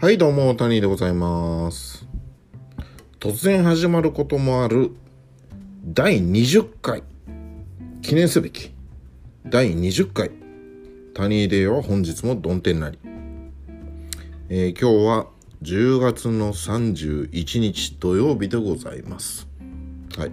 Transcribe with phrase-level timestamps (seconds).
[0.00, 2.06] はい、どうも、谷でございます。
[3.18, 4.92] 突然始まることもある
[5.84, 7.02] 第20回、
[8.00, 8.72] 記念すべき
[9.44, 10.30] 第20回、
[11.12, 12.98] 谷では本日もどん天なり。
[14.48, 15.26] えー今日は
[15.60, 19.46] 10月の31日土曜日でございます。
[20.16, 20.32] はい。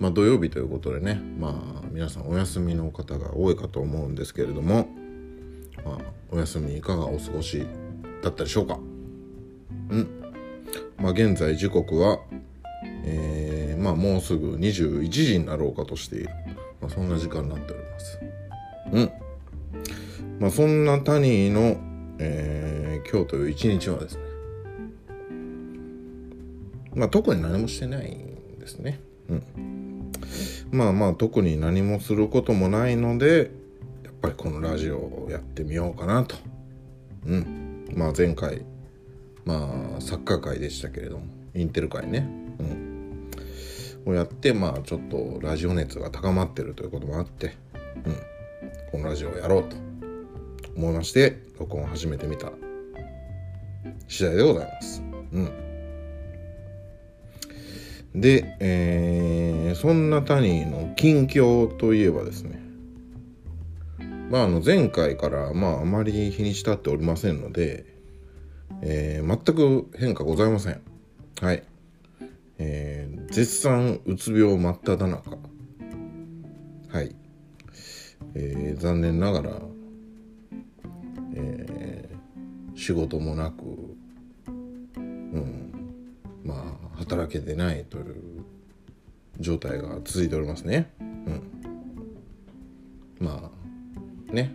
[0.00, 4.88] まあ土曜日ということでね、まあ皆さんお休みの方が多いかと思うんですけれども、
[5.84, 5.98] まあ、
[6.32, 7.64] お休みいかがお過ごし
[8.22, 8.78] だったでしょうか？
[9.90, 10.08] うん。
[10.98, 12.20] まあ現在時刻は
[13.04, 16.28] えーまあもうすぐ21時になろうかとしている、
[16.80, 18.20] まあ、そんな時間になっております。
[18.92, 19.10] うん。
[20.38, 21.76] まあそんなタニーの、
[22.18, 24.22] えー今日という一日はですね
[26.94, 29.00] まあ特に何もしてないんですね。
[29.28, 30.12] うん。
[30.70, 33.50] まあまあ特に何もすることもないので
[34.04, 36.36] やっぱりこのラジオをやってみようかなと。
[37.26, 37.61] うん。
[37.94, 38.64] まあ前回、
[39.44, 42.28] まあサッカー界でしたけれども、インテル界ね。
[42.58, 43.30] うん。
[44.04, 47.56] をやって、まあちょっとラジオ熱が高まってるということもあって、
[48.04, 48.14] うん。
[48.90, 49.76] このラジオをやろうと
[50.76, 52.52] 思いまして、録音を始めてみた
[54.08, 55.02] 次第でございます。
[55.32, 55.50] うん。
[58.14, 62.61] で、えーそんな谷の近況といえばですね、
[64.30, 67.84] まあ、あの前回から、まあ、あまり日にち経っておりませんので、
[68.82, 70.80] えー全く変化ございません。
[71.40, 71.62] はい。
[72.58, 75.38] えー絶賛うつ病真っ只中。
[76.88, 77.14] はい。
[78.34, 79.50] えー残念ながら、
[81.34, 82.12] えー
[82.74, 83.62] 仕事もなく、
[84.46, 84.50] う
[85.00, 85.72] ん、
[86.42, 88.44] まあ、働けてないという
[89.38, 90.90] 状態が続いておりますね。
[94.32, 94.54] ね。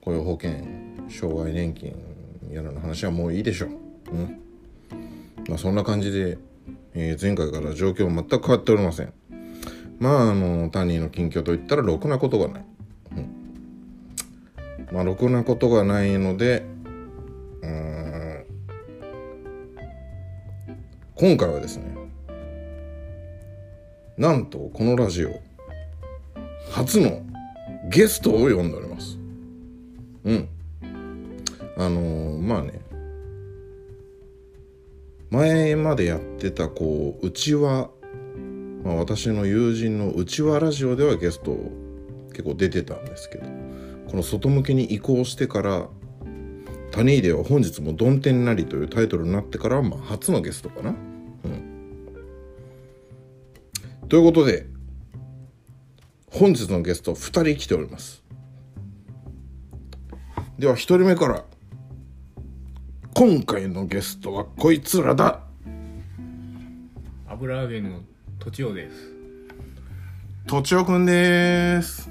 [0.00, 0.64] 雇用保険
[1.08, 1.94] 障害年金
[2.50, 3.70] やらの話はもういいでしょう、
[4.12, 4.40] うん。
[5.48, 6.38] まあ、そんな感じで、
[6.94, 9.12] えー前回から状況全く変わっておりません。
[10.00, 12.64] まああの谷の近況といったらろくなことがない、
[13.16, 16.64] うん、まあろくなことがないので
[17.62, 18.44] うん
[21.14, 21.94] 今回はですね
[24.16, 25.38] なんとこのラジオ
[26.70, 27.22] 初の
[27.90, 29.18] ゲストを呼んでおります。
[30.24, 30.48] うん。
[31.76, 32.80] あのーまあね、
[35.30, 37.90] 前までやってた、こう、うちわ、
[38.84, 41.56] まあ、私の友人のうちわラジオではゲスト
[42.28, 43.46] 結構出てたんですけど、
[44.08, 45.88] この外向けに移行してから、
[46.92, 50.90] 谷では本日もどん天なりというタイトルになってから、まあ、初のゲストかな。
[50.90, 50.96] うん。
[54.08, 54.69] ということで、
[56.30, 58.22] 本日のゲスト2人来ております。
[60.58, 61.44] では1人目から
[63.14, 65.40] 今回のゲストはこいつらだ。
[67.28, 68.00] 油揚げの
[68.38, 68.96] とちおです。
[70.46, 72.08] とちおくんです。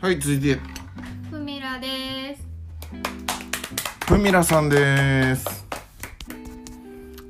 [0.00, 0.58] はい続いて。
[1.30, 2.46] ふみらです。
[4.06, 5.61] ふみらさんです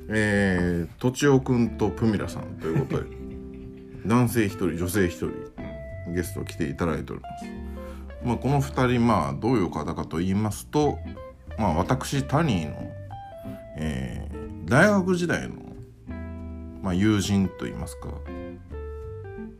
[0.09, 3.09] えー、とちおくんとぷみらさんということで
[4.05, 5.31] 男性一人女性一人
[6.13, 7.45] ゲスト来ていただいております。
[8.25, 10.99] まあこの二人まあどういう方かと言いますと
[11.57, 12.91] まあ私タニーの、
[13.77, 14.23] えー
[14.65, 15.55] 大学時代の、
[16.81, 18.07] まあ、友人と言いますか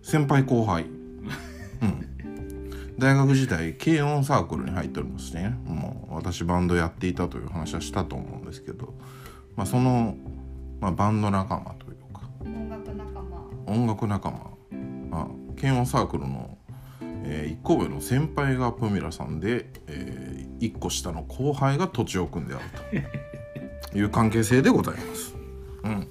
[0.01, 0.85] 先輩後輩。
[1.83, 2.97] うん。
[2.97, 5.57] 大学時代軽音サークルに入っておりましてね。
[5.65, 8.93] もう私バンドやっていたという話はしたと思うんですけど、
[9.55, 10.15] まあ、その、
[10.83, 13.73] まあ、バンド仲間というか音楽仲間。
[13.73, 14.37] 音楽仲間、
[15.09, 15.27] まあ、
[15.57, 16.57] 軽音サークルの、
[17.23, 22.63] え1個上の先輩がプミラさんで、え1個下の後輩がとちおくんである
[23.91, 25.35] と いう関係性でございます。
[25.83, 26.07] うん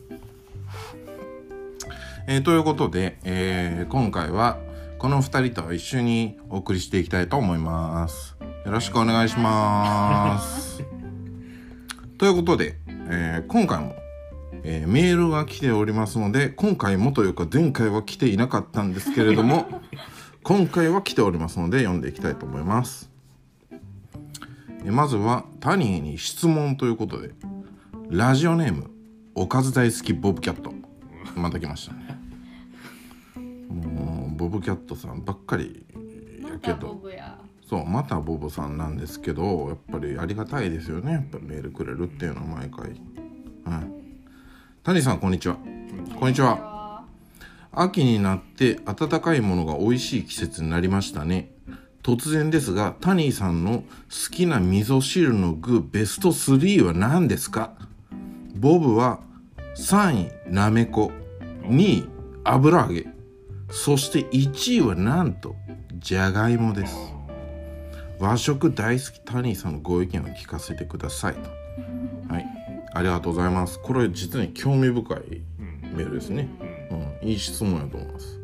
[2.26, 4.58] えーということで、えー今回は
[4.98, 8.38] この2人と一緒にお送りしていきたいと思います。
[8.64, 10.82] よろしくお願いします。
[12.16, 14.01] ということで、えー今回も
[14.64, 19.66] えーメールが来ておりますので今回もというか前回は来ていなかったんですけれども
[20.42, 23.10] 今回は来ておりますので読んでいきたいと思います、
[23.70, 27.30] えーまずはタニーに質問ということで
[28.10, 28.90] ラジオネーム
[29.34, 30.74] おかず大好きボブキャット。
[31.34, 32.18] また来ましたね。
[33.40, 35.86] もうボブキャットさんばっかり
[36.42, 36.94] まやけど。
[36.94, 37.38] ブや。
[37.66, 41.12] そうまたボブさんなんですけどやっぱりありがたいですよね。
[41.12, 42.90] やっぱりメールくれるっていうのは毎回。
[43.64, 44.01] はい
[44.84, 45.58] 谷さんこんにちは。
[46.18, 47.04] こんにちは。
[47.70, 51.52] 秋になって暖かいものが美味しい季節になりましたね。
[52.02, 53.84] 突然ですがタニーさんの好
[54.32, 57.74] きな味噌汁の具ベスト3は何ですか？
[58.56, 59.20] ボブは
[59.76, 61.12] 3位なめこ
[61.60, 62.04] 2位
[62.42, 63.06] 油揚げ
[63.70, 65.54] そして1位はなんと
[65.94, 66.96] じゃがいもです。
[68.18, 71.50] 和食大好きタニーさんのご意見を聞かせてくださいと。
[72.34, 72.61] はい。
[72.94, 73.80] ありがとうございます。
[73.80, 75.18] これ実に興味深い
[75.58, 75.82] うん。
[75.96, 76.48] メールですね、
[76.90, 78.38] うん、いい質問やと思います。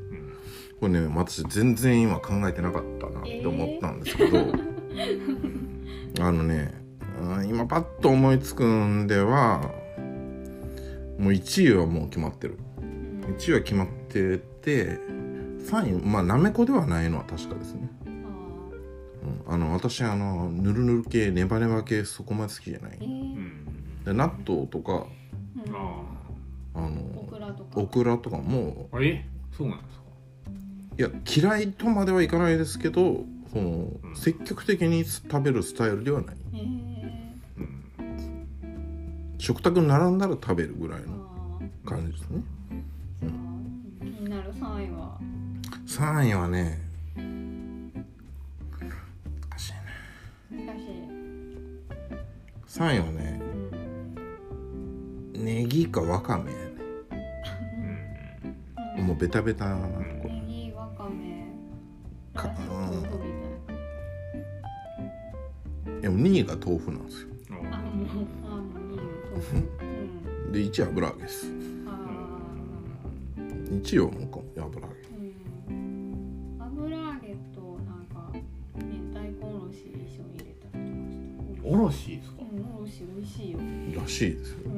[0.80, 4.38] これね私全然今考えてなかったなって思ったんですけど、
[6.20, 6.72] あのね
[7.20, 9.60] うん今パッと思いつくんでは
[11.18, 12.58] もう1位はもう決まってる。
[13.38, 14.98] 1位は決まってて
[15.66, 17.90] 3位まあなめこではないのは確かですね、
[19.46, 22.98] うん、あの私あのぬるぬる系ネバネバ系そこまで好きじゃない。
[23.00, 23.67] えー
[24.14, 25.06] 納豆とか
[25.66, 25.74] うん。
[25.74, 25.78] あ
[26.74, 27.80] あオのクラとか。
[27.80, 28.96] オクラとかもあ
[29.56, 30.02] そうなんですか？
[30.98, 31.08] いや
[31.56, 34.16] 嫌いとまではいかないですけどその、うん。
[34.16, 36.36] 積極的に食べるスタイルではない。
[36.54, 36.58] えー。
[37.58, 37.84] うん。
[39.38, 41.08] 食卓に並んだら食べるぐらいの
[41.60, 41.88] あー。
[41.88, 42.42] 感じですね。
[43.22, 43.32] じゃあ
[44.04, 45.18] 気になる三位は
[45.86, 46.78] ？3位はね
[47.16, 47.24] 難
[49.58, 49.72] しい
[50.54, 50.66] ね。
[50.66, 50.88] 難しい。
[52.78, 53.47] 3位はねうん
[55.38, 56.64] ネギかわかめやね。
[58.98, 59.06] うん。
[59.06, 59.82] もうベタベタなと
[60.22, 60.28] こ。
[60.28, 61.46] ネギわかめ。
[62.34, 63.18] か豆腐みたい
[66.00, 67.28] いや2位が豆腐なんですよ。
[67.50, 68.06] なあもう
[68.44, 68.48] あ
[69.30, 69.56] 豆腐。
[69.56, 71.46] うんで1位油揚げです。
[71.86, 71.90] あ
[73.36, 75.00] 1位はもうかも油揚げ。
[75.70, 76.58] ーうん。
[76.60, 78.44] 油揚げとなんかね
[79.14, 80.84] 大根おろし一緒に入れたり
[81.36, 81.68] とかして。
[81.68, 82.36] おろしですか？
[82.40, 83.58] うんおろし美味しいよ。
[84.00, 84.58] らしいですよ。
[84.66, 84.72] うん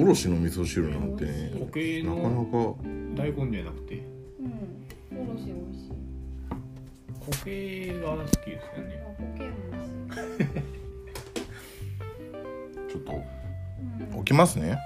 [0.00, 2.74] おろしの味噌汁なんてねえ固形なかなのか。
[3.14, 4.02] 大根じゃなくて。
[4.40, 4.44] う
[5.14, 5.28] ん。
[5.28, 5.88] おろし美味し。
[5.88, 5.90] い
[7.20, 8.46] 固形が好きです
[8.80, 9.04] よね。
[9.04, 9.88] あポケも美味し
[12.88, 13.16] いちょっとう
[14.14, 14.16] ん。
[14.16, 14.78] 置きますね。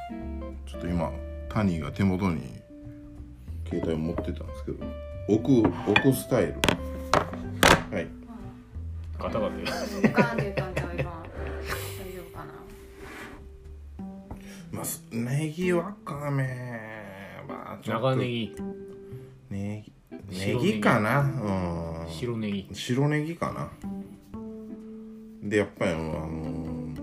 [0.66, 1.12] ちょっと今
[1.48, 2.60] タニーが手元に
[3.68, 4.84] 携帯を持ってたんですけど
[5.28, 6.54] 置く置くスタイル。
[7.94, 8.08] はい。
[9.16, 9.54] ガタガタ
[17.86, 18.56] 長ネギ。
[19.50, 19.92] ネギ。
[20.30, 20.72] ネギ。
[20.74, 21.20] ギかな？
[21.20, 22.10] うん。
[22.10, 22.68] 白ネギ。
[22.72, 23.70] 白ネギかな？
[25.42, 26.94] でやっぱりあの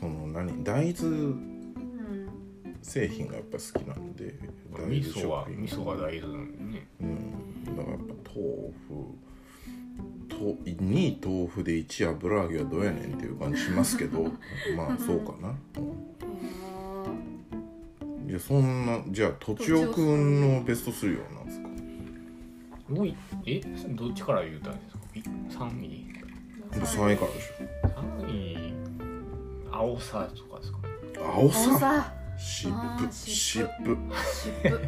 [0.00, 0.64] その何？
[0.64, 2.28] 大豆うん
[2.82, 4.34] 製品がやっぱ好きなんで
[4.72, 6.88] 大豆味噌は味噌が大豆なんでね。
[7.00, 7.64] うん。
[7.76, 8.40] だからやっぱ豆
[8.88, 9.14] 腐。
[10.28, 14.24] と2位豆腐で1位油揚げはどうやねんっていう感じしますけど。
[14.76, 15.54] まあそうかな、
[18.28, 21.68] いやそんなじゃあとちおくんのベスト3は何ですか？
[22.94, 23.16] もうい
[23.46, 23.60] え
[23.90, 25.00] どっちから言うたんですか？
[25.14, 25.22] い
[25.70, 26.04] 3位？
[26.72, 27.46] で3位からでし
[28.28, 28.74] 3位
[29.72, 30.78] 青さとかですか？
[31.20, 31.78] ょ青さ。
[31.78, 34.80] さ湿あー布湿湿布湿布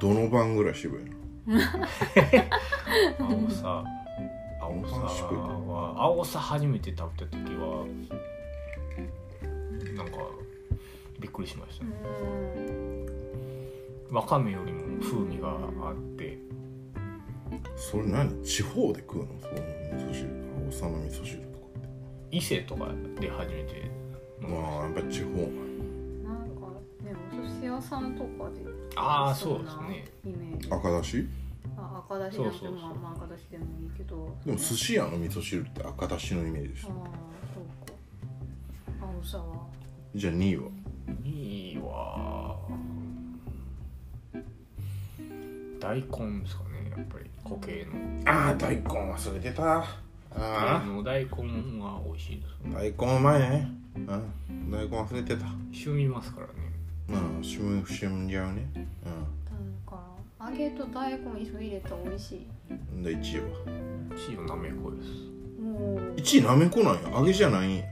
[0.00, 1.60] どの番ぐらい渋いの？
[3.20, 3.84] 青さ。
[4.60, 7.84] 青さは青さ初めて食べた時は
[9.94, 10.12] なんか
[11.34, 11.84] くりしました。
[11.84, 11.90] ね
[14.10, 16.38] わかめよりも風味があって。
[17.76, 18.42] それ何？
[18.42, 19.28] 地方で食うの？
[19.40, 19.60] その味
[20.04, 20.28] 噌汁。
[20.66, 21.66] 青さの味噌汁とか
[22.30, 22.86] 伊勢とか
[23.20, 23.90] で初めて
[24.40, 26.62] 飲みましまあやっぱり地方なんか
[27.02, 28.60] ねお寿司屋さんとかで
[28.96, 30.04] あーそうですね。
[30.24, 30.68] イメージ。
[30.70, 31.26] 赤だし？
[31.76, 32.80] あ赤だしなんてそうそうそう。
[32.80, 34.36] まあまあ赤だしでもいいけど。
[34.46, 36.92] でも寿司屋の味噌汁って赤だしのイメージですああ
[37.52, 37.64] そう
[39.00, 39.04] か。
[39.18, 39.66] 青さは。
[40.14, 40.62] じゃあ2位は？
[40.64, 42.58] た2位は
[45.80, 48.30] 大根ですかねやっぱり固形の。
[48.30, 49.78] ああ大根忘れてた。
[49.80, 49.86] あ
[50.36, 51.30] ああの大根
[51.78, 52.94] が美味しいですね。
[52.96, 53.68] 大根うまいね。
[53.96, 54.70] うん。
[54.70, 55.44] 大根忘れてた。
[55.72, 56.52] 旬みますからね。
[57.36, 58.66] うんしむしむんじゃうね。
[59.04, 59.24] なん
[59.86, 60.00] か
[60.50, 62.46] 揚げと大根一緒に入れたら美味しい。
[62.70, 63.46] うんで1位は。
[64.16, 65.08] 1位はなめこです。
[65.60, 66.14] もう。
[66.16, 67.10] 1位なめこなんや。
[67.10, 67.84] 揚げじゃないんや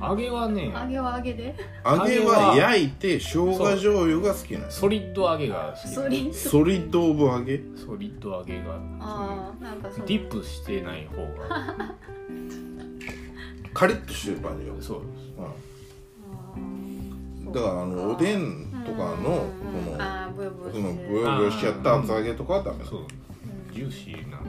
[0.00, 1.54] 揚げはね揚げは揚げで。
[1.84, 5.94] 揚げは焼いて生姜醤油が好きなんやソリッド揚げが好き。
[5.94, 6.90] solid。
[6.90, 7.60] of 揚げ？
[7.76, 8.74] ソリッド揚げが。
[9.00, 11.94] ああなんかディップしてない方が。
[13.72, 15.00] カリッとしてる感じがそう。
[15.00, 15.32] です
[16.56, 16.60] う。
[16.60, 22.90] んだからあのおでんとかのうんそのあーブヨブヨそのブヨブヨしちゃった厚揚げとかはダメなの。
[22.90, 23.06] そう。
[23.72, 24.46] ジューシーなのは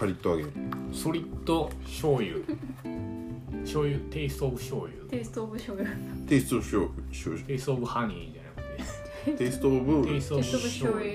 [0.00, 0.44] カリッと揚げ
[0.94, 2.36] ソリッド醤油。
[3.64, 5.04] 醤油テイストオブ醤油。
[5.10, 5.94] テイストオブ醤油。
[6.26, 7.46] テイスト醤油醤油。
[7.46, 8.48] テイストオブハニーじゃな
[9.26, 9.36] くて。
[9.36, 11.10] テイストオブテイストちょっと醤油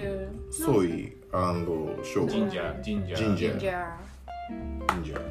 [0.51, 2.81] ソイショジンジャー。
[2.83, 3.17] ジンジャー。
[3.17, 3.57] ジンジャー。
[3.57, 3.97] ジンジャー。
[4.93, 5.21] ジンジャー。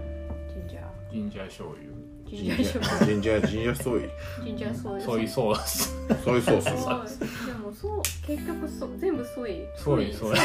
[0.52, 1.12] ジンジャー。
[1.12, 2.03] ジンジャー醤油
[2.34, 4.00] ジジンジャー醤油ージンジャージンジャーソイ
[4.44, 5.94] ジンジャーソイソイソース。
[6.24, 7.18] ソイソース。
[7.18, 9.66] そうでもそう結局そ全部ソイ。
[9.76, 10.36] ソイソイ。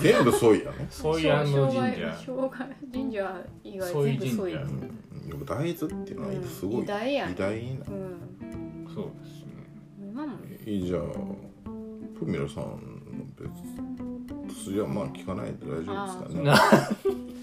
[0.00, 2.16] 全部ソイやねソイジンジャー。
[2.16, 2.50] 生姜
[2.90, 4.62] ジンジャー以外全部ソイジンジャー。
[4.62, 5.28] うん。
[5.28, 7.70] でも大豆っていうのはすごいうん偉大や大な。
[7.70, 9.52] うんそうですね。
[10.00, 10.32] 今も。
[10.66, 11.00] いいじゃあ
[12.18, 12.78] プミラさんの
[13.38, 16.42] 別筋はまあ聞かないで大丈夫ですかね。
[16.42, 16.52] な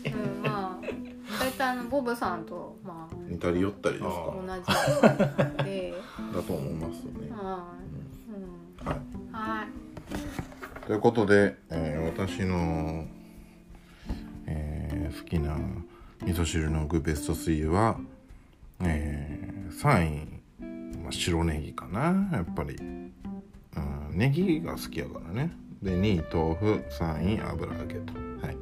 [0.05, 4.33] うんまあ大体あのボブさんとまあ似たり寄ったりですあか？
[4.35, 5.93] 同じなんで。
[6.33, 7.29] だと思いますよね。
[7.31, 7.73] は
[8.85, 10.85] い、はいうん、はい。
[10.87, 13.05] ということで、えー私の、
[14.47, 15.55] えー好きな
[16.23, 17.97] 味噌汁の具ベスト3は、
[18.81, 20.25] えー3
[20.63, 23.11] 位、まあ、白ネギかなやっぱり、うん、
[24.11, 25.51] ネギが好きやからね。
[25.81, 28.13] で2位豆腐3位油揚げと。
[28.45, 28.57] はい。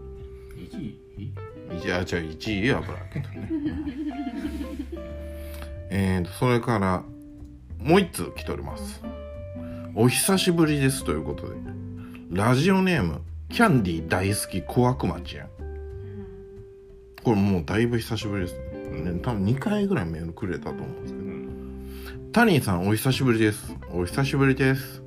[0.58, 1.00] 1位
[1.80, 3.50] 1位あ違う1位油揚げとね。
[5.90, 7.04] えーとそれから
[7.80, 9.02] もう1通来ております。
[9.96, 11.56] お久しぶりですということで。
[12.32, 15.48] ラジオネームキャンディ大好き小悪町やん。
[17.24, 19.20] これもうだいぶ久しぶりですね。
[19.22, 21.24] 多分2回ぐらいメールくれたと思うんですけど。
[22.32, 23.76] タニーさんお久しぶりです。
[23.92, 25.04] お久しぶりです。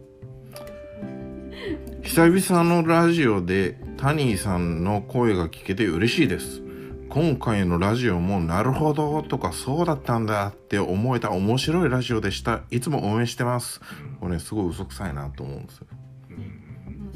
[2.03, 6.63] 久々のラジオでタニーさんの声が聞けて嬉しいです。
[7.09, 12.63] 今回のラジオもなるほどとかそうだったんだって思えた面白いラジオでした。
[12.71, 13.81] いつも応援してます。
[14.21, 15.87] これねすごい嘘くさいなと思うんですよ。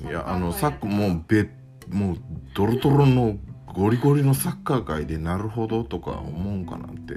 [0.08, 1.50] いやあのさっきもうべ
[1.90, 2.16] もう
[2.54, 3.36] ドロドロの
[3.74, 7.14] ゴリゴリのサッカー界でなるほどとか思うんかなって。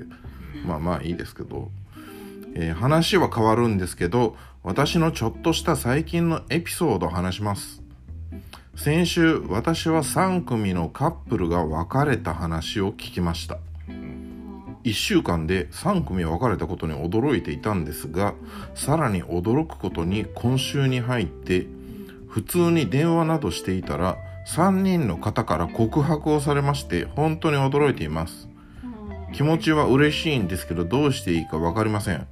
[0.65, 1.71] まあまあいいですけど、
[2.55, 7.82] えー話は変わるんですけど私のちょっとした最近のエピソードを話します
[8.75, 13.59] 先週私は3組のカップルが別れた話を聞きました。
[14.83, 18.33] 1週間で3組別れたことに驚いていたんですが
[18.75, 21.67] さらに驚くことに今週に入って
[22.27, 28.49] 普通に電話などしていたら3人の方から告白をされまして本当に驚いています。
[29.33, 32.27] 気持ちは嬉しいんですけどどうしていいか分かりません。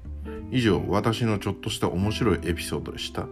[0.51, 3.27] 以上私のちょっとした面白いエピソードでした。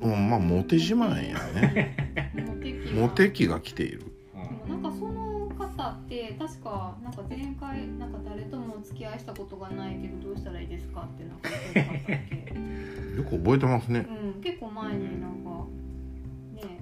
[0.00, 1.96] うんまあモテ自慢やね。
[2.94, 4.02] モテ期が来ている。
[4.68, 12.54] なんかその方って確かなんか前回なんか誰ともお付き合いしたことがないけどどうしたらいいですかってなんか言っったっけ？
[13.18, 14.06] よく覚えてますね。
[14.08, 15.66] うん結構前になんか
[16.54, 16.80] ね。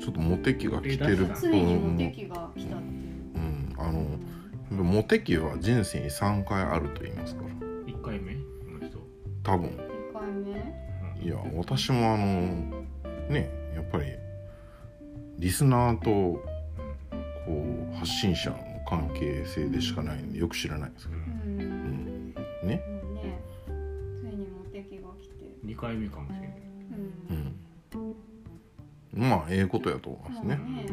[0.00, 3.36] ちょっとモテ期が来てるっぽ常いにモテ期が来たっていう。
[3.36, 7.48] うんあのうんモテ期は人生に3回あると言いますから。
[7.92, 8.34] 1回目？
[8.34, 8.40] こ
[8.80, 8.98] の人。
[9.42, 9.70] 多分
[11.20, 12.26] いや私もあの
[13.28, 14.12] ねやっぱり
[15.38, 16.42] リスナーとこ
[17.48, 18.58] う発信者の
[18.88, 21.60] 関係性でしかないんでよく知らないんですけど、うん。
[22.62, 22.82] うん、ね。
[22.86, 23.14] うん。
[23.14, 23.38] ね。
[23.66, 25.34] ついにモテ期が来て。
[25.64, 26.48] 2回目かもしれない。
[27.30, 27.54] うん。
[29.14, 29.28] うん。
[29.28, 30.56] まあええことやと思いますね。
[30.56, 30.86] まあね。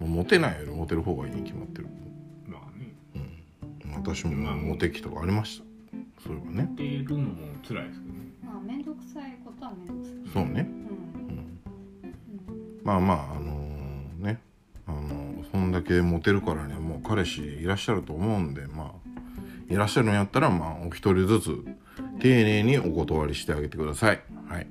[0.00, 0.08] うん。
[0.08, 1.88] モテないよりモテる方がいいに決まってる、
[2.46, 2.94] まあね。
[3.84, 5.64] うん、私もモテ期とかありました。
[6.22, 6.70] そういえばね。
[6.76, 8.19] 出るのも辛いですけどね
[9.60, 10.88] ことは面倒くさいそうね、うん。
[10.88, 11.38] うん、
[12.48, 13.50] うんまあまああの
[14.18, 14.40] ね。
[14.86, 21.64] あのそんだけモテるからにはもう彼氏いらっしゃると思うんでまあいらっしゃるんやったらまあお一人ずつ
[22.20, 24.20] 丁寧にお断りしてあげてください。
[24.48, 24.56] はい。
[24.56, 24.66] はい。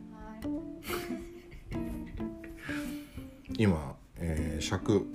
[3.58, 5.06] 今、えー尺、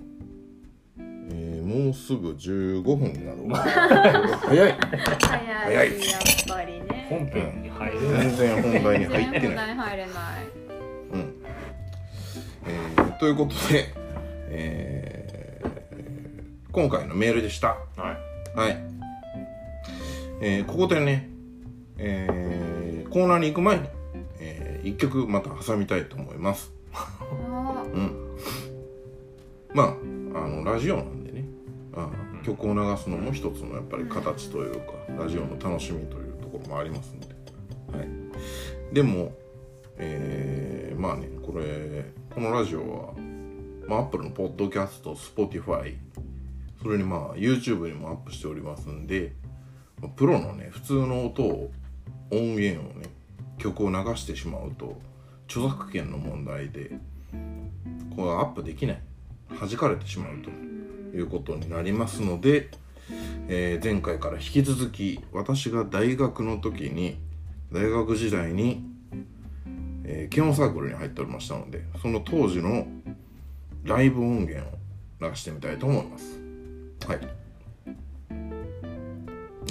[1.30, 4.72] えーもうすぐ15分になる 早い。
[4.78, 5.88] 早い。
[5.88, 7.06] やっぱりね。
[7.08, 9.66] 本編に入る全然本題に入って全然ない。
[9.68, 10.14] 本題入れない。
[11.12, 11.34] うん。
[12.66, 13.86] えーということで、
[14.48, 15.74] えー
[16.72, 17.68] 今回のメールでした。
[17.68, 17.76] は
[18.56, 18.58] い。
[18.58, 18.76] はい。
[20.42, 21.30] えーここでね、
[21.98, 23.82] えーコーナーに行く前に、
[24.40, 26.70] えー一曲また挟みたいと思います。
[26.92, 27.82] あ。
[27.92, 28.36] うん。
[29.72, 29.94] まあ、
[30.34, 31.44] あの、ラジオなんでね、
[31.94, 37.34] あうん曲を流すのも一つのやっぱり形というか、ラジオの楽しみというところもありますので。
[37.96, 38.94] はい。
[38.94, 39.32] でも、
[39.96, 43.14] えーまあね、これ、このラジオは、
[43.86, 45.96] まあ、Apple のポッドキャスト、Spotify、
[46.82, 49.32] それにまあ YouTube にもアップしておりますんで、
[50.00, 51.70] まあプロのね、普通の音を、
[52.30, 53.06] 音源をね、
[53.58, 55.00] 曲を流してしまうと、
[55.46, 56.90] 著作権の問題で、
[58.16, 59.02] これアップできない。
[59.50, 60.50] 弾かれてしまうと
[61.16, 62.70] いうことになりますので、
[63.48, 67.18] えー前回から引き続き、私が大学の時に
[67.72, 68.84] 大学時代に、
[70.04, 72.86] えー、ケオンサークルに入っておりましたのでその当時の
[73.82, 74.78] ライブ音源を
[75.28, 76.38] 流してみたいと思います。
[77.06, 77.20] はい。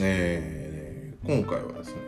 [0.01, 2.01] えー、今回はですね、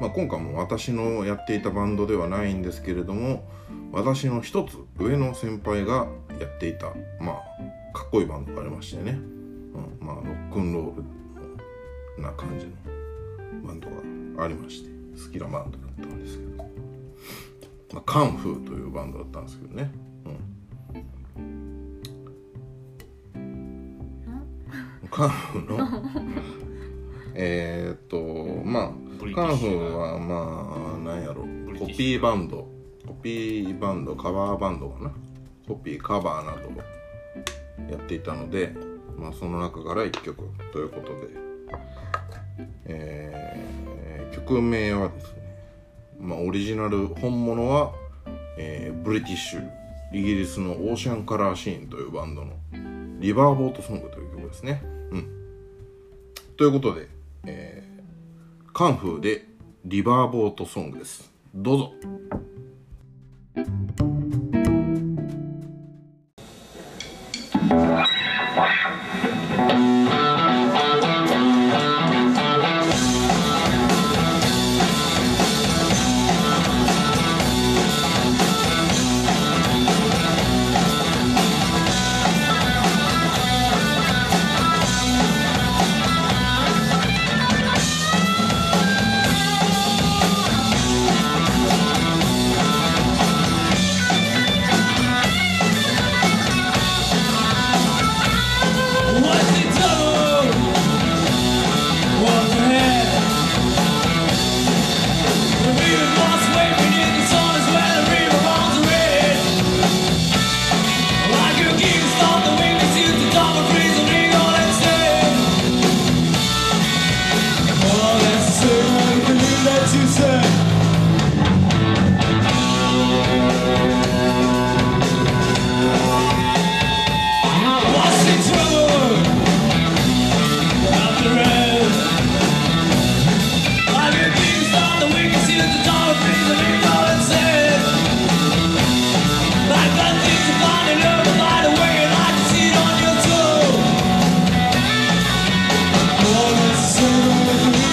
[0.00, 3.48] まあ、今回も私のやっていたバンドではないんですけれども
[3.92, 6.08] 私の一つ上の先輩が
[6.40, 7.36] やっていたまあ
[7.96, 10.96] かっこいいバンドがありましてね、うん、まあロックンロー
[12.16, 12.72] ルな感じの
[13.66, 13.88] バンド
[14.36, 16.64] がありまして好きなバンドだったんですけど、
[17.92, 19.90] まあ、カンフーというバンドだったんですけどね、
[23.34, 26.02] うん、カンフーの？
[27.36, 28.16] えっと
[28.64, 28.90] まあ
[29.34, 31.42] カンフーはまあなんやろ。
[31.78, 32.68] コピーバンド。
[33.06, 35.12] コピーバンドカバーバンドかな
[35.66, 38.74] コピーカバーなどをやっていたので、
[39.16, 41.28] まあ、その中から1曲ということで、
[42.86, 45.56] えー、曲名はですね、
[46.20, 47.92] まあ、オリジナル本物は、
[48.58, 49.70] えー、ブリティッシュ
[50.12, 52.52] イギリスのオーシャンカラーシーンというバンドの
[53.18, 54.82] リバーボートソングという曲ですね。
[55.10, 55.28] うん。
[56.56, 57.08] ということで、
[57.46, 59.46] えー、カンフーで
[59.84, 61.32] リバーボートソングです。
[61.54, 61.92] どうぞ。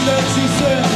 [0.05, 0.90] that she said.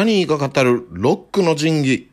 [0.00, 2.10] タニーが語るロックの神器。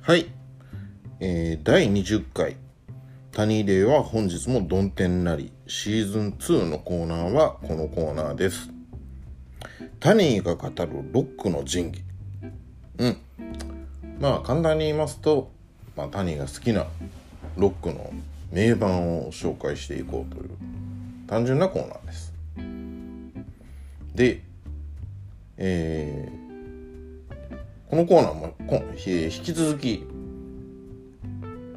[0.00, 0.30] はい、
[1.20, 2.56] えー、第20回。
[3.32, 5.52] タニーデーは本日もどん天なり。
[5.66, 8.70] シーズン2のコーナーはこのコーナーです。
[10.00, 12.02] タニーが語るロックの神器。
[12.96, 13.16] うん。
[14.18, 15.50] まあ簡単に言いますと、
[15.98, 16.86] まあ、タニーが好きな
[17.58, 18.10] ロックの
[18.50, 20.50] 名盤を紹介していこうという
[21.26, 22.25] 単純なコーナーです。
[24.16, 24.42] で、
[25.58, 26.46] えー
[27.88, 30.04] このコーナーもこんえー引き続き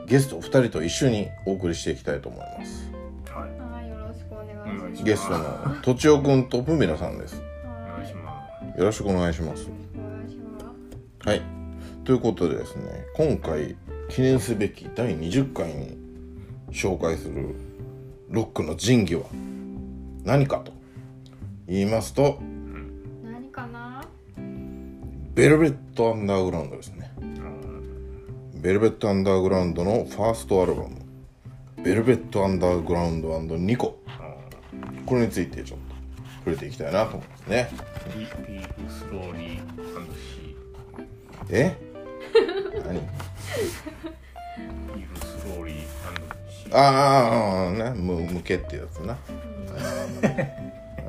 [0.08, 2.92] ゲスト2人と一緒にお送りしていきたいと思います。
[3.32, 3.50] はい。
[3.60, 5.04] はい、よろしくお願いします。
[5.04, 7.44] ゲストのとちおくんとふみなさんです。
[7.64, 9.70] お願いしまよろしくお願いします。
[9.70, 10.60] お願いしま
[11.24, 11.30] す。
[11.30, 11.42] はい。
[12.06, 13.76] ということでですね今回
[14.10, 15.96] 記念すべき第20回に
[16.72, 17.54] 紹介する
[18.30, 19.26] ロックの神器は
[20.24, 20.79] 何かと
[21.70, 22.40] 言いますと
[23.24, 24.04] 何かな？
[25.36, 27.12] ベルベット・アンダーグラウンドですね。
[28.56, 29.42] ベルベット・アンダー。
[29.42, 30.98] グラウンドのファーストアルバム
[31.84, 32.82] 「ベルベット・アンダー。
[32.82, 34.00] グラウンドニコ」
[35.06, 35.96] これについてちょっと
[36.40, 37.70] 触れていきたいなと思いますね。
[38.14, 40.56] Peel Peel slowly and see
[41.52, 41.78] え？
[42.86, 43.00] 何？
[43.00, 43.02] ー
[44.96, 46.82] Peel slowly and see ああ
[47.66, 47.92] ああね。
[48.02, 49.18] む向けってやつな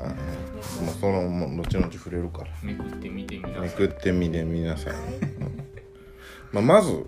[0.03, 2.47] ああまあそのも後々触れるから。
[2.63, 3.61] めくってみてみなさい。
[3.61, 4.93] めくってみてみなさい、
[6.51, 7.05] まあ、まず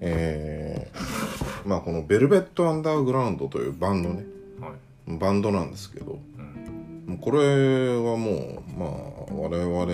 [0.00, 4.24] えーまあこのベルベット・アンダーグラウンドというバンドね。
[4.60, 5.18] はい。
[5.18, 7.04] バンドなんですけどうん。
[7.06, 8.90] もうこれはもうまあ
[9.34, 9.86] 我々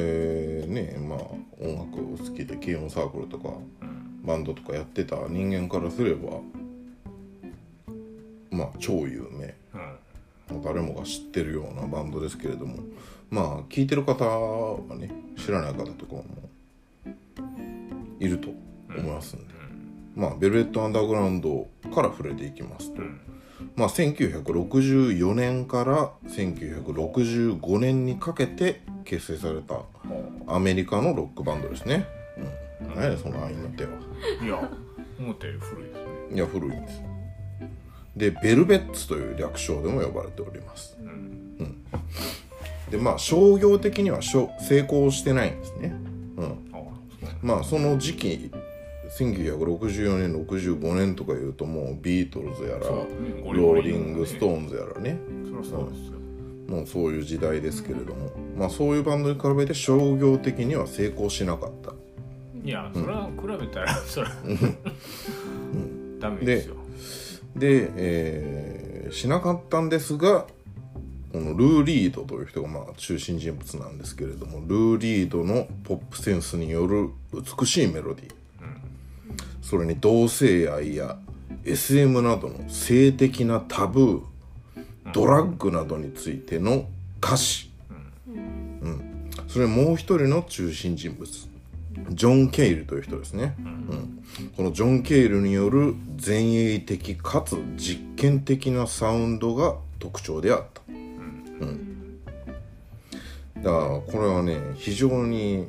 [0.73, 1.19] ねまあ
[1.61, 3.49] 音楽好きで軽音サークルとか
[3.83, 4.25] うん。
[4.25, 6.41] バンドとかやってた人間からすれば
[8.51, 9.55] まあ超有名
[10.51, 12.79] うん誰もが知ってるようなバンドですけれども
[13.31, 16.25] まあ聞いてる方はね知らない方とかも
[18.21, 18.49] いると
[18.89, 19.55] 思いますんで、
[20.15, 23.21] まあベルベット・アンダーグラウンドから触れていきますと、うん。
[23.77, 29.81] まあ1964年から1965年にかけて結成された
[30.47, 32.07] アメリカのロックバンドですね、
[32.83, 33.91] うん、何やその愛の手は。
[34.43, 34.71] いや
[35.19, 36.37] 思ったより古いですね。
[36.37, 37.03] いや古いんです
[38.17, 40.97] でベルベッツという略称でも呼ばれております。
[41.01, 41.85] うん。
[42.91, 45.95] でまあ商業的にはしょ成功してないんですね。
[46.37, 46.73] うん。
[47.43, 48.51] まあその時期
[49.19, 55.19] 1964年65年とかいうともうビートルズやらローゴリリング・ストーンズやらね。
[55.87, 56.19] うですよ。
[56.69, 58.31] もうそういう時代ですけれども。
[58.57, 61.93] まあそういうバンドに比べて商業的には成功しなかった。
[62.65, 64.33] いやそれは比べたらそれは
[66.19, 66.77] ダメですよ
[67.57, 70.47] で、えーしなかったんですが
[71.33, 78.31] このルー・リードという人がまあ中心人物なんですけれどもルー・リードのポップセンスによる美しいメロディー、
[79.63, 81.19] それに同性愛や
[81.65, 84.23] SM などの性的なタブー
[85.13, 86.87] ドラッグなどについての
[87.21, 87.71] 歌詞、
[88.83, 89.31] うん。
[89.49, 91.29] それもう一人の中心人物
[92.11, 94.25] ジョン・ケイルという人ですね、うん。
[94.57, 102.21] このジョン・ケイルによる前衛的かつ実験的なサウンドが特徴であった、うん。
[103.57, 105.67] だからこれはね非常に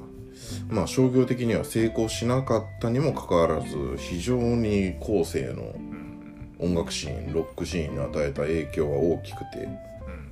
[0.69, 5.73] まあ商業的には成功しなかったにもかかわらず非常に後世の
[6.59, 9.67] 音楽シーンロックシーンに与えた影響は大きくて、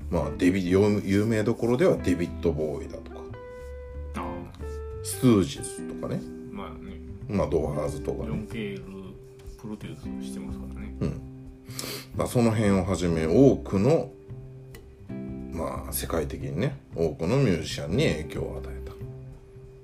[0.10, 2.98] まあデビ有有名どころではデビッド・ボーイだ
[5.04, 6.22] ストゥージズとかね。
[6.52, 7.00] あまあね。
[7.28, 8.26] まあドアーズとかね。
[8.26, 8.84] ジョン・ケール
[9.62, 10.94] プロデュースしてますからね。
[12.16, 14.12] まあ、その辺をはじめ多くの
[15.52, 18.94] まあ世界的にね多くのミュージシャンに影響を与えた、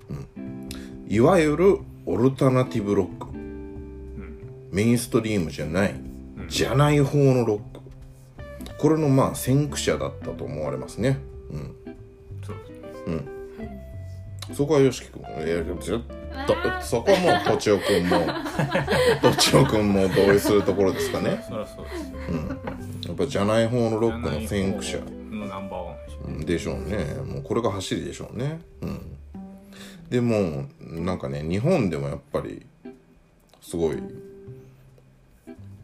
[0.10, 0.68] うん、
[1.08, 3.28] いわゆるオルタナティブロック、
[4.72, 5.96] メインストリームじゃない、
[6.48, 7.80] じゃない方のロック。
[8.78, 11.20] これのまあ先駆者だったと思われますね、
[11.52, 11.76] うん、
[12.46, 13.39] そうですね
[14.54, 16.00] そこはよしき君もいやずっ
[16.48, 18.20] とそこはもうとちおくんも
[19.22, 21.44] とちおくんも同意するところですかね。
[21.48, 22.18] そりゃそうですよ。
[23.08, 24.98] やっぱじゃない方のロックの先駆者
[25.32, 25.94] のナンバーワ
[26.28, 26.74] ンでしょ。
[26.74, 26.98] うね。
[27.26, 28.60] もうこれが走りでしょうね。
[28.82, 29.00] うん。
[30.10, 32.66] でもなんかね日本でもやっぱり
[33.62, 33.98] すごい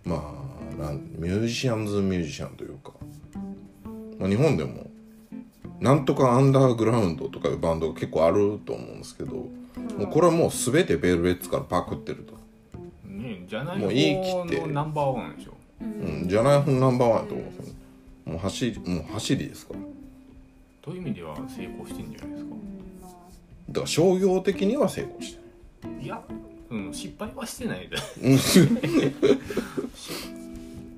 [0.04, 0.34] ま
[0.80, 2.91] あなんミュージシャンズミュージシャンというか、
[3.84, 4.85] ままあ、日本でも
[5.80, 9.50] なんとかアンダーグラウンドとかいうバンドが結構あると思うんですけど、も
[10.02, 12.34] うこれはもう全てベルベッツからパクってると、
[13.08, 14.68] ねじゃないもう言い切って。
[14.68, 15.54] ナンバーワンでしょ。
[15.82, 17.74] うん、じゃない方ナンバーワンやと思うんですよ。
[17.74, 17.74] ね
[18.26, 19.80] もう走りもう走りですから。
[20.82, 22.56] という意味では成功してんじゃないですか。
[23.70, 25.42] だから商業的には成功して
[26.04, 26.08] い。
[26.08, 26.22] や、
[26.70, 28.02] うん、失敗はしてないでる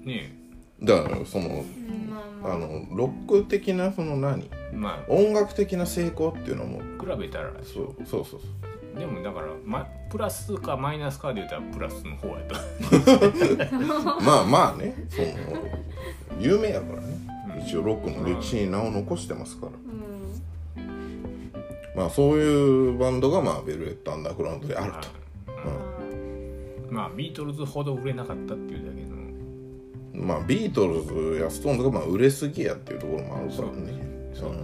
[0.06, 0.34] ね
[0.82, 1.66] だからそのうん。
[2.07, 2.07] ま
[2.54, 4.50] あのロック的なその何？
[4.72, 6.82] えま音楽的な成功っていうのも。
[6.82, 8.48] あ比べたらそうそうそうそ
[8.96, 9.00] う。
[9.00, 12.56] でもだから、ま、プラスかマイナスかで言ったらプラスの方やと。
[14.24, 15.08] まあまあね。
[15.10, 15.28] その
[16.40, 17.08] 有名やからね。
[17.56, 17.62] うん。
[17.62, 19.72] 一応ロックの歴史に名を残してますから。
[19.74, 20.98] うん。
[21.96, 25.08] まあそういうバンドがまあベルベットアンダーグラウンドであると、
[26.90, 28.92] まあビートルズほど売れなかったっていうだ
[30.18, 33.94] まあビートルズやストーンズがまあ売れすぎやっていうところもあるからね。
[34.34, 34.58] そううん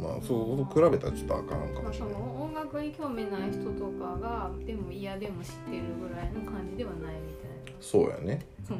[0.00, 2.14] まあそう比べたらちょっとあかんかまあ、もしれない。
[2.14, 7.32] その音楽に興味ない人とかがでも嫌でも知ってるぐらいの感じではないみ
[7.64, 7.80] たいな。
[7.80, 8.40] そうやね。
[8.70, 8.76] うん。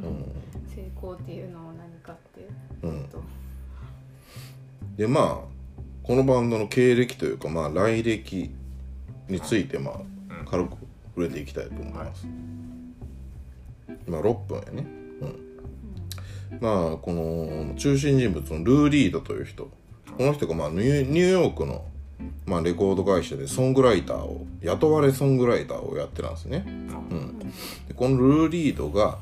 [0.68, 2.48] 成功っていうのは何かっていう
[2.82, 3.04] うん。
[3.08, 3.20] と
[4.96, 5.38] でまあ
[6.02, 8.50] このバンドの経歴というかまあ来歴
[9.28, 9.98] についてまうん。
[10.42, 10.76] あ軽く
[11.16, 12.26] 触れていきたいと思います、
[14.06, 14.86] まあ6分やね。
[15.20, 15.47] うん
[16.60, 19.70] まあこの中心人物のルー・リードという人。
[20.16, 21.84] この人がまあニューヨークの
[22.46, 26.70] まあレコード会社でソングライターを雇われソングライターをやってたんですね、う
[27.14, 27.38] ん、
[27.86, 29.18] でこのルー・リードが、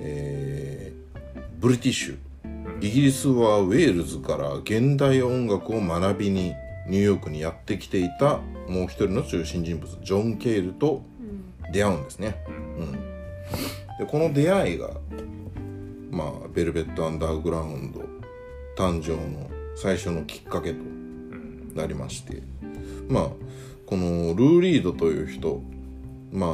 [0.00, 1.04] えー
[1.64, 2.18] ブリティッシュ。
[2.82, 6.52] イギリスはウェールズから現代音楽を学びに
[6.86, 8.36] ニューヨークにやってきていた
[8.68, 11.02] もう一人の中心人物ジョン・ケールと
[11.72, 12.44] 出会うんですね、
[12.78, 12.92] うん、
[13.98, 14.90] でこの出会いが
[16.14, 18.00] まあベルベット・アンダーグラウンド
[18.76, 20.78] 誕生の最初のきっかけと
[21.74, 22.42] なりまして。
[23.08, 23.28] まあ
[23.86, 25.62] このルー・リードという人
[26.32, 26.46] ま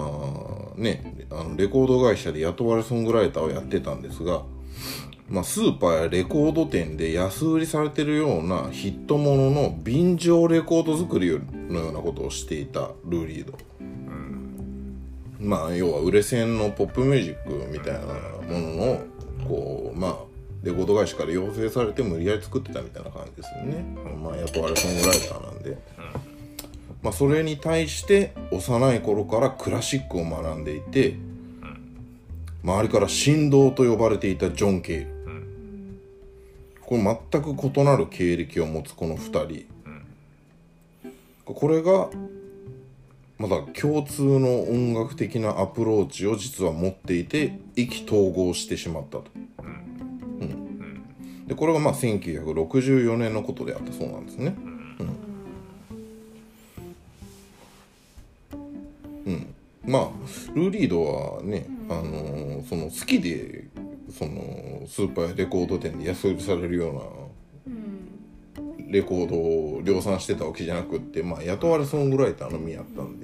[0.77, 4.43] あねあのレコード会社で雇われソングライターをやってたんですが
[5.29, 13.57] まあ、スーパーやレコード店で安売りされてるようなヒットものの便乗レコード作りのようなことをしていたルーリード、
[15.39, 19.01] まあ要は売れ線のポップミュージックみたいなものの
[19.49, 20.17] こうまあ
[20.63, 23.83] レコード会社から要請されて無理やり作ってたみたいな感じですよね、
[24.23, 25.79] まあ雇われソングライターなんで、
[27.03, 31.17] まあそれに対して幼い頃からクラシックを学んでいて、
[32.63, 35.07] 周りから神童と呼ばれていたジョン・ケイル、
[36.83, 39.65] これ全く異なる経歴を持つこの2人、
[41.47, 42.11] これが
[43.41, 49.25] まだ共通の音楽的なアプローチを実は持っていて意気投合してしまったと、
[50.41, 51.47] うん。
[51.47, 54.55] でこれがまあ1964年のことであったそうなんですね、
[59.25, 59.33] うん。
[59.33, 59.55] うん、
[59.87, 60.11] まあ
[60.55, 63.69] ルー・リードはね、あのーその好きで
[64.13, 67.01] そのスーパーやレコード店で安売りされるような
[67.69, 68.01] うん。
[68.91, 73.20] レコードを量産してたわけじゃなくって、まあ、雇われソングライターの身やったん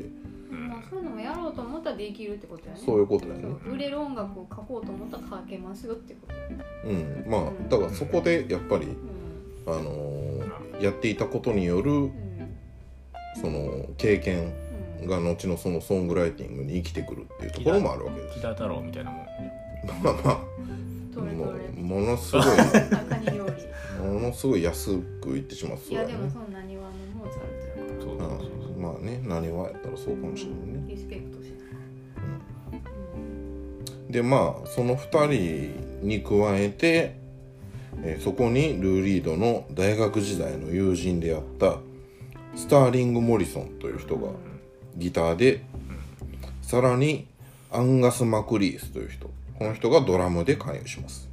[2.09, 2.81] できるってことやね。
[2.85, 3.43] そういうことやね。
[3.43, 7.25] そう売れる音楽を書こうと思ったら書けますよってことうん。
[7.29, 8.91] まあだからそこでやっぱり、う
[9.71, 9.73] ん。
[9.75, 12.13] あのーやっていたことによるうん。
[13.41, 14.53] その経験
[15.01, 18.35] うんが後のそのソングライティングに生きてくるっていうところもあるわけです。
[18.37, 19.27] 木田太郎みたいなもん。
[20.03, 20.57] まあまあ。
[21.17, 22.45] もうものすごい。
[22.45, 25.77] 中に料理ものすごい安く言ってしまう。
[25.77, 27.49] いやそうやねでもそんな庭のモーツァル
[28.05, 28.79] トやかそうそうそうう。
[28.79, 28.83] ん。
[28.83, 30.95] まあね何はやったらそうかもしれないね
[34.17, 35.27] でまあその2
[36.01, 37.17] 人に加えて、
[38.03, 41.77] えーそこにルー・リードの大学時代の友人であった
[42.55, 44.31] スターリング・モリソンという人が
[44.97, 45.67] ギターで
[46.63, 47.27] さらに
[47.71, 49.29] アンガス・マクリースという人。
[49.59, 51.29] この人がドラムで関与します。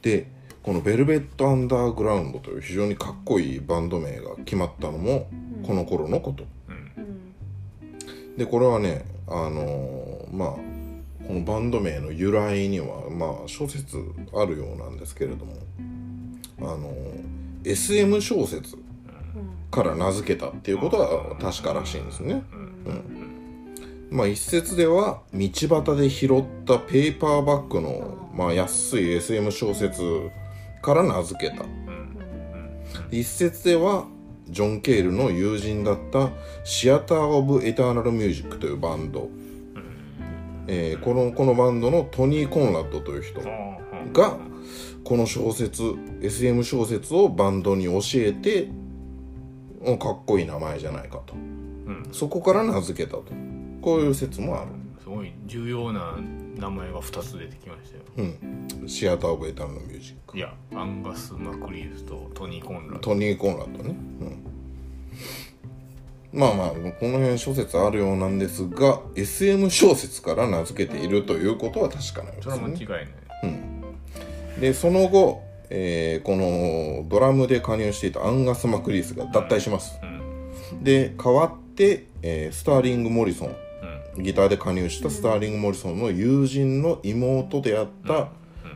[0.00, 0.28] で
[0.62, 5.28] このベルベット・アンダーグラウンドという非常にかっこいいバンド名が決まったのも
[5.66, 6.44] この頃のこと。
[6.68, 8.36] うん。
[8.36, 10.77] でこれはねあのーまあ
[11.28, 13.98] このバンド名の由来にはまあ諸説
[14.34, 15.52] あるようなんですけれども
[16.60, 18.82] あのー SM 小説うん
[19.70, 22.42] から名付けたっていうことは確からしいんですね。
[22.86, 25.48] うん、まあ一説では道
[25.84, 30.00] 端で拾ったペーパーバッグの、まあ、安い SM 小説
[30.80, 31.66] から名付けた。
[33.10, 34.06] 一説では
[34.48, 36.30] ジョン・ケールの友人だった
[36.64, 39.28] シアター・オブ・エターナル・ミュージックというバンド
[40.68, 43.40] えーこのこのバンドのトニー・コンラッドという人
[44.12, 44.36] が
[45.02, 45.82] この小説
[46.22, 48.68] SM 小説をバンドに教えて
[49.80, 51.34] うんかっこいい名前じゃないかと。
[51.34, 51.38] う
[51.90, 52.08] ん。
[52.12, 53.24] そこから名付けたと。
[53.80, 54.70] こういう説もある。
[55.00, 56.16] すごい重要な
[56.56, 58.02] 名前が2つ出てきましたよ。
[58.16, 58.88] うん。
[58.88, 60.36] シアター・オブ・エタルのミュージック。
[60.36, 62.98] いやアンガス・マクリーズとトニー・コンラッド。
[62.98, 64.44] トニー・コンラッドね、うん、
[66.32, 66.76] まあまあこ
[67.08, 72.54] の辺諸説あるようなんですが SM 小説から名付けているということは確かなようですね。
[72.54, 74.60] それは間違いない。
[74.60, 80.84] でその後、えーこのドラムで加入していたアンガス・マクリースが脱退します、うん。
[80.84, 83.56] で代わって、えースターリング・モリソン
[84.16, 84.22] うん。
[84.22, 88.28] ギターで加入したスターリング・モリソンの友人の妹であった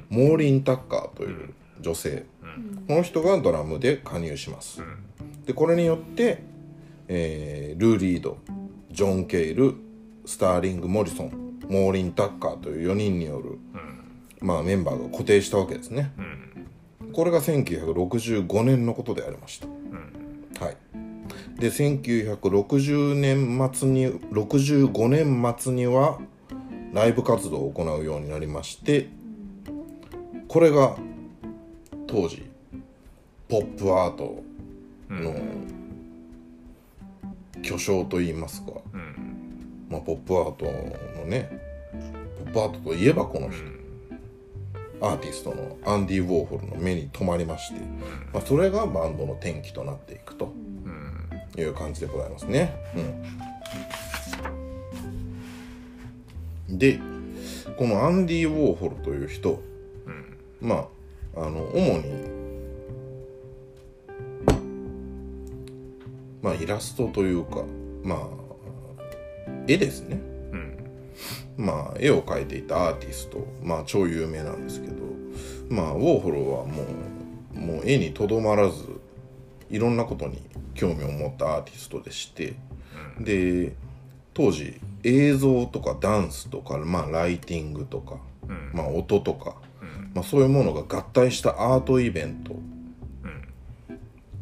[0.09, 2.25] モーリン・タッカーという女性。
[2.87, 4.83] この人がドラムで加入します。
[5.47, 6.43] でこれによって、
[7.14, 8.38] えールー・リード
[8.90, 9.75] ジョン・ケイル
[10.25, 13.59] スターリング・モリソンモーリン・タッカーという4人による、
[14.40, 16.12] まあ、メンバーが固定したわけですね、
[17.12, 19.66] これが1965年のことでありました、
[20.64, 20.77] はい。
[21.61, 26.18] で1960年末に65年末には
[26.92, 29.09] ライブ活動を行うようになりまして
[30.48, 30.96] これが
[32.07, 32.42] 当時
[33.48, 34.42] ポップアート
[35.09, 35.35] の
[37.62, 38.72] 巨匠といいますか、
[39.88, 41.61] まあ、ポップアートのね
[42.44, 43.62] ポップアートといえばこの人、
[45.01, 47.81] アーティストのアンディ・ウォーホルの目に留まりまして、
[48.33, 50.53] まあ、それがバンドの転機となっていくと
[51.57, 52.75] いう感じでございますね。
[56.68, 57.01] うん、で
[57.77, 59.61] このアンディ・ウォーホルという人、
[60.61, 60.88] ま
[61.37, 62.41] ああの主に
[66.42, 67.64] まあイラストというか
[68.02, 68.18] まあ
[69.66, 70.20] 絵ですね、
[71.57, 74.94] まあ絵を描いていたアーティストまあ超有名なんですけど
[75.68, 76.85] まあウォーホルはも
[77.55, 78.85] うもう絵にとどまらず
[79.70, 80.42] いろんなことに
[80.74, 82.55] 興味を持ったアーティストでして、
[83.20, 83.74] で
[84.35, 88.16] 当時映像とかダンスとか、まあ、ライティングとか、
[88.72, 89.57] まあ、音とか、
[90.14, 92.55] まあ、そういうものが合体したアートイベント、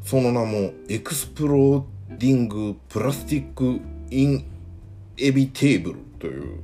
[0.03, 3.81] その名も Exploding Plastic
[4.11, 6.63] Inevitable という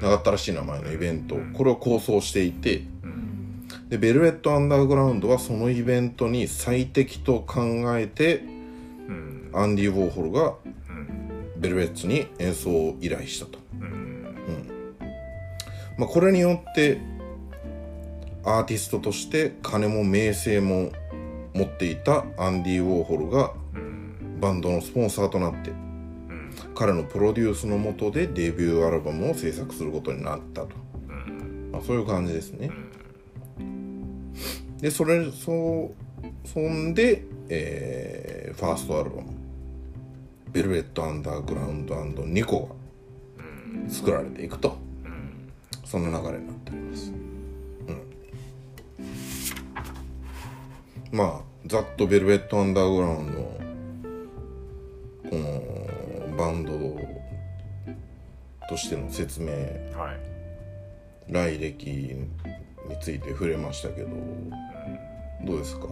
[0.00, 2.82] 長ったらしい名前のイベント、これを構想していて、
[3.88, 7.62] でベルベット・アンダーグラウンドはそのイベントに最適と考
[7.98, 8.42] えて、
[9.54, 10.54] アンディ・ウォーホルが
[11.56, 14.36] ベルベッツに演奏を依頼したと、うん。
[15.98, 17.00] まあ、これによって
[18.44, 20.90] アーティストとして金も名声も
[21.54, 23.52] 持っていたアンディ・ウォーホルが
[24.40, 25.72] バンドのスポンサーとなって
[26.74, 30.68] 彼のプロデュースのもとでデビューアルバムを制作することになったと、
[31.70, 32.70] まあ、そういう感じですね、
[34.80, 35.92] でそれそ
[36.44, 39.32] そんで、えーファーストアルバム
[40.52, 44.76] 「ベルベット・アンダーグラウンドニコ」が作られていくと、
[45.84, 47.12] その流れになっております、
[51.12, 53.60] まあざっとベルベット・アンダーグラウンドの
[55.30, 56.72] このバンド
[58.68, 59.52] としての説明
[59.96, 60.32] はい。
[61.28, 62.26] 来歴に
[63.00, 64.08] ついて触れましたけど、
[65.44, 65.86] どうですか？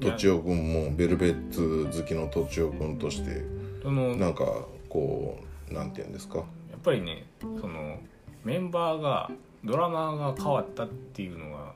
[0.00, 3.42] とちおくんもベルベッツ好きのとちおくんとして
[3.84, 4.44] なんか
[4.88, 5.38] こ
[5.70, 6.40] うなんて言うんですか？
[6.40, 7.98] っぱりねその
[8.44, 9.30] メンバーが
[9.64, 11.72] ドラマーが変わったっていうのが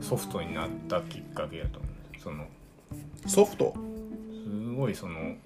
[0.00, 1.90] ソフトになったきっかけやと思う。
[2.20, 2.46] その
[3.26, 3.74] ソフト？
[4.44, 5.36] すごいそのう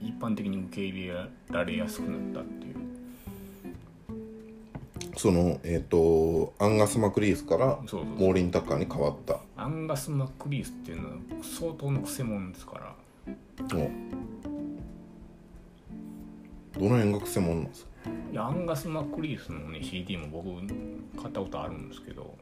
[0.00, 1.14] 一般的に受け入れ
[1.50, 2.72] られやすくなったっていう。
[5.16, 9.40] そのえっ、とアンガス・マクリースからモーリン・タッカーに変わった。
[9.56, 12.94] アンガス・マックリースっていうのは相当のくせ者ですから。
[13.74, 13.90] お。
[16.80, 17.91] どの辺がくせ者なんですか？
[18.32, 20.48] いやアンガス・マックリースのね CD も僕
[21.20, 22.36] 買ったことあるんですけど。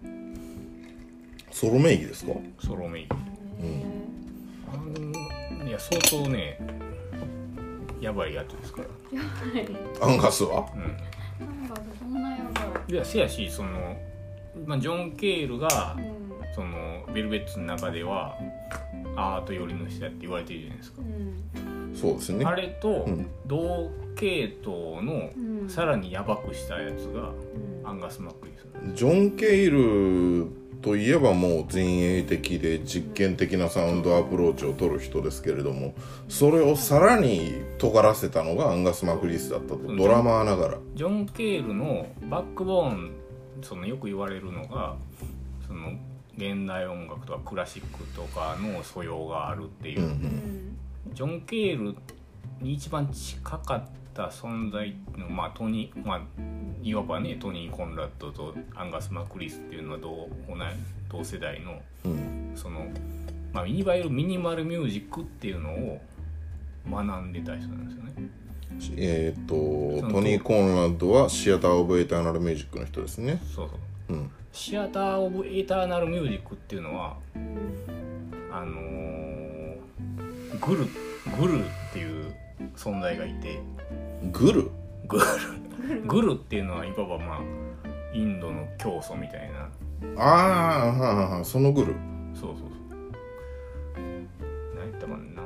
[1.53, 2.33] ソロ名義ですか？
[2.61, 3.17] ソロメイク
[4.73, 6.59] あのいや相当ね
[8.01, 8.89] やばいやつですから。
[9.21, 10.13] はい。
[10.13, 10.65] アンガスは？
[10.75, 10.83] うん。
[11.67, 12.93] なんかそんなやばい。
[12.93, 13.97] いやせやしその、
[14.65, 16.20] まあ、ジョン・ケールがうん
[16.55, 18.37] そのベルベッツの中では
[19.17, 21.95] アート寄りの人だって言われてるじゃないですか、うん。
[21.95, 22.45] そうですね。
[22.45, 23.31] あれとうん。
[23.47, 25.69] 同系統のうん。
[25.69, 27.89] さらにやばくしたやつがうん。
[27.89, 30.49] アンガス・マックリースなんでジョン・ケイル
[30.83, 35.95] といえばもう前衛的で実験的なサウンドアプローチを取る人ですけれども
[36.29, 39.95] それをさらに尖らせたのがアンガス・マクリスだったと。
[39.95, 40.79] ドラマーながら。
[40.95, 43.13] ジョン・ケールのバックボーン
[43.63, 44.97] そのよく言われるのが
[45.67, 45.93] その
[46.41, 50.15] 現代音楽とかクラシックとかの素養があるっていう、うんううん。
[50.15, 50.79] ん
[51.13, 51.97] ジョン・ケール
[52.61, 53.85] に一番近かっ
[54.15, 56.21] た存在の、まあ、トニー、まあ、
[56.83, 60.29] いわばねトニー・コンラッドとアンガス・マクリスっていうのは同
[61.11, 62.53] 同世代のうん。
[62.55, 62.87] その、
[63.53, 66.01] まあ、いわゆるミニマルミュージックっていうのを
[66.91, 68.31] 学んでた人なんですよね。
[68.97, 73.43] えっ、とトニー・コンラッドはシアター・オブ・エターナル・ミュージックの人ですね。
[73.55, 74.17] そうそう。
[74.17, 77.17] うんシアター・オブ・エターナル・ミュージックっていうのは
[78.53, 79.77] あのー
[80.67, 80.85] グル
[81.39, 82.35] グルっていう
[82.77, 83.61] 存在がいて。
[84.33, 84.71] グル？
[85.09, 86.03] グル。
[86.07, 87.41] グルっていうのはいわばまあ
[88.13, 89.69] インドの教祖みたいな。
[90.23, 91.95] ああはあはあそのグル。
[92.35, 92.69] そうそうそう。
[94.75, 95.43] 何やったかな。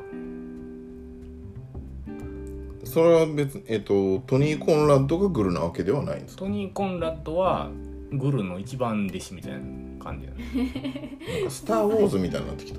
[2.85, 6.45] それは別にえっ、とトニー・コンラッドがグルなわけではないんですか？
[6.45, 7.71] トニー・コンラッドは
[8.13, 9.59] グルの一番弟子みたいな
[10.05, 10.39] 感じなの
[11.35, 12.79] なんかスター・ウォーズみたいになってきた。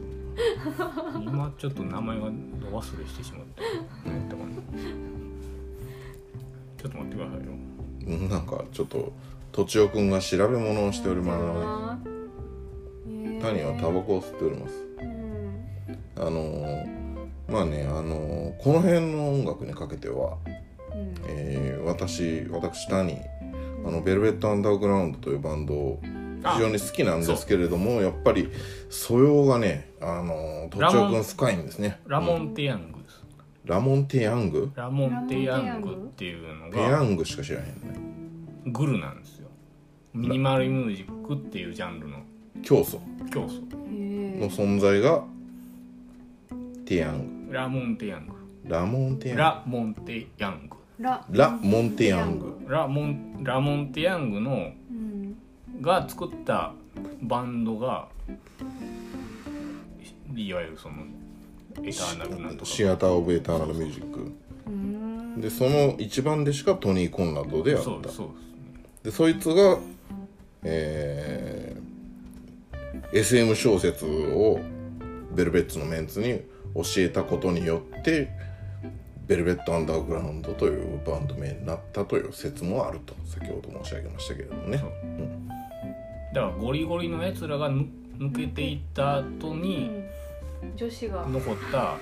[1.21, 2.29] 今ちょっと名前がど
[2.77, 3.61] 忘れしてしまった。
[4.09, 4.49] 何やったかな。
[6.77, 7.51] ちょっと待ってくださいよ。
[8.07, 9.11] うんなんかちょっと
[9.51, 12.09] とちおくんが調べ物をしております。
[12.09, 14.75] す谷はタバコを吸っております。
[15.01, 16.25] うん。
[16.27, 17.05] あのー
[17.47, 20.37] まあねあのーこの辺の音楽にかけては、
[20.93, 21.13] うん。
[21.27, 23.17] えー私私谷
[23.85, 28.49] あのベルベット・アンダーグラウンドというバンドを非常に好きなんですけれどもやっぱり
[28.89, 31.99] 素養がねあのーとちおくん深いんですね。
[32.07, 32.43] ラモうん。
[32.51, 33.23] ン・テヤングです、
[33.65, 34.71] ラモン・テヤング？
[34.75, 37.71] ラモン・テヤングっていうのペヤがングしか知らへんね。
[38.67, 39.47] グルなんですよ。
[40.13, 42.17] ミニマルミュージックっていうジャンルの。
[42.63, 42.99] 教祖
[43.31, 43.55] 教祖
[43.91, 45.23] への存在が
[46.85, 47.53] テヤング。
[47.53, 48.33] ラモン・テヤング。
[48.67, 49.41] ラモン・テヤング。
[49.41, 52.57] ラモン・テヤングララ・モンテヤング。
[52.67, 55.35] ラモンラモン・テヤングのうん。
[55.81, 56.73] が作った
[57.21, 58.07] バンドが
[60.35, 60.95] いわゆるその
[61.83, 62.65] エターナルなんとか。
[62.65, 64.31] シアター・オブ・エターナル・ミュージック。
[64.67, 65.41] うん。
[65.41, 67.83] でその一番弟子がトニー・コンラッドであった。
[67.83, 68.27] そうそう
[69.03, 69.77] でそいつが
[70.63, 71.85] えー
[73.13, 74.59] SM 小説を
[75.33, 76.41] ベルベッツのメンツに
[76.75, 78.29] 教えたことによって
[79.27, 84.77] ベルベット・アンダーグラウンドというバンド名になったという説もあると先ほど申し上げましたけれどもね。
[84.77, 84.89] そう。
[86.33, 87.87] だからゴリゴリのやつらがぬ
[88.19, 90.03] 抜けていった後に
[90.75, 91.25] 女子が。
[91.27, 91.93] 残った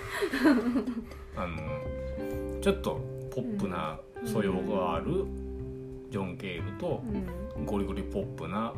[1.36, 2.99] あのちょっと
[3.34, 5.26] ポップな素養がある
[6.11, 7.01] ジョン・ケールと
[7.55, 7.65] うん。
[7.65, 8.74] ゴリゴリポップな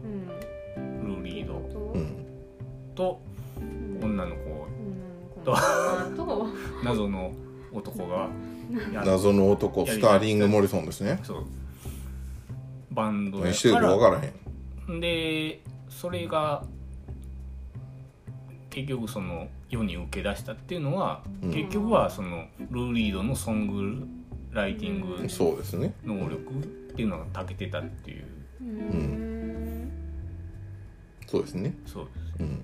[0.78, 1.54] うんルー・リード
[2.94, 3.22] と
[4.02, 5.44] 女の子うん。
[5.44, 5.56] と
[6.16, 6.48] と。
[6.86, 7.34] 謎の
[7.76, 8.30] 男が
[9.04, 11.20] 謎の男スターリング・モリソンですね。
[11.24, 11.46] そう。
[12.92, 15.00] バンドや何してるか分からへん。
[15.00, 16.64] でそれが
[18.70, 21.54] 結局その世に受け出したっていうのは、うん。
[21.54, 24.08] 結局はそのルー・リードのソング
[24.52, 25.18] ライティング
[26.06, 28.26] 能力っていうのが長けてたっていう。
[28.62, 29.92] うん。
[31.28, 31.76] そうですね。
[31.86, 32.34] そうです。
[32.40, 32.58] うん。
[32.60, 32.64] だ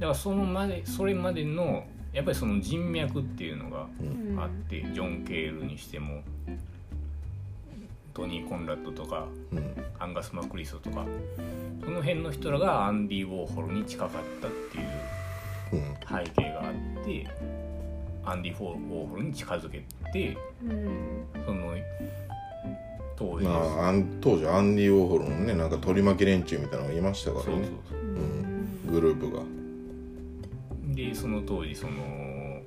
[0.00, 4.38] からそのまでそれまでのやっぱりその人脈っていうのがうん。
[4.38, 6.22] あって、ジョン・ケールにしても
[8.14, 9.74] トニー・コンラッドとかうん。
[9.98, 11.06] アンガス・マクリストとか
[11.84, 14.10] その辺の人らがアンディ・ウォーホルに近かっ
[14.40, 14.86] たっていう
[15.72, 17.26] うん背景があって
[18.24, 19.82] アンディ・フォー・ウォーホルに近づけ
[20.12, 21.24] てうん。
[21.46, 21.74] その
[23.16, 27.68] 当時、まあアン当時アンディ・ウォーホルのねなんか取り巻き連中みたいなのがいましたからね。
[28.90, 29.42] グループが
[30.94, 32.62] でその当時その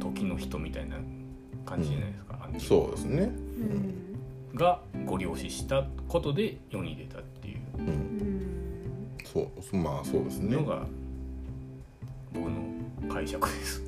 [0.00, 0.96] 時の人みたいな
[1.64, 3.22] 感じじゃないですか、アンディそうですね。
[3.22, 4.06] うん。
[4.54, 7.58] がご利用ししたことで世に出たっていう。
[7.78, 7.86] うん。
[7.86, 8.36] うん
[9.24, 10.56] そうまあそうですね。
[10.56, 10.86] のが
[12.32, 13.82] 僕の解釈です。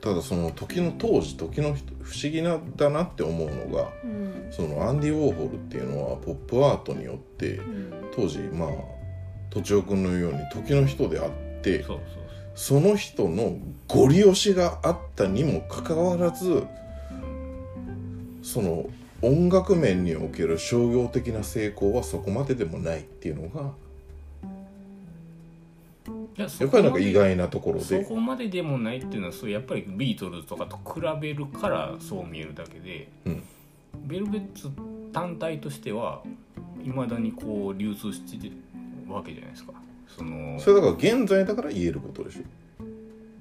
[0.00, 4.48] ただその時の当時時の人不思議なだなって思うのがうん。
[4.50, 8.10] そのアンディ・ウォーホルっていうのはポップアートによってうん。
[8.14, 8.70] 当時まあ
[9.50, 11.30] とちおくんのように時の人であっ
[11.62, 12.25] てそうそう
[12.56, 16.64] その人のご利用しがあったにもかかわらず
[18.42, 18.86] その
[19.22, 23.72] 音楽面における商業的な成功はそこまででもないっていうのが
[26.38, 33.42] いややっぱりなんか意外なところそでこまででもないっていうのはそうやっぱりビートルズとかと比べるからそう見えるだけで、うん。
[34.04, 34.70] ベルベッツ
[35.12, 36.22] 単体としては
[36.84, 38.52] いまだにこう流通してる
[39.08, 39.72] わけじゃないですか
[40.08, 42.42] そのそれだから現在だから言えることでしょ。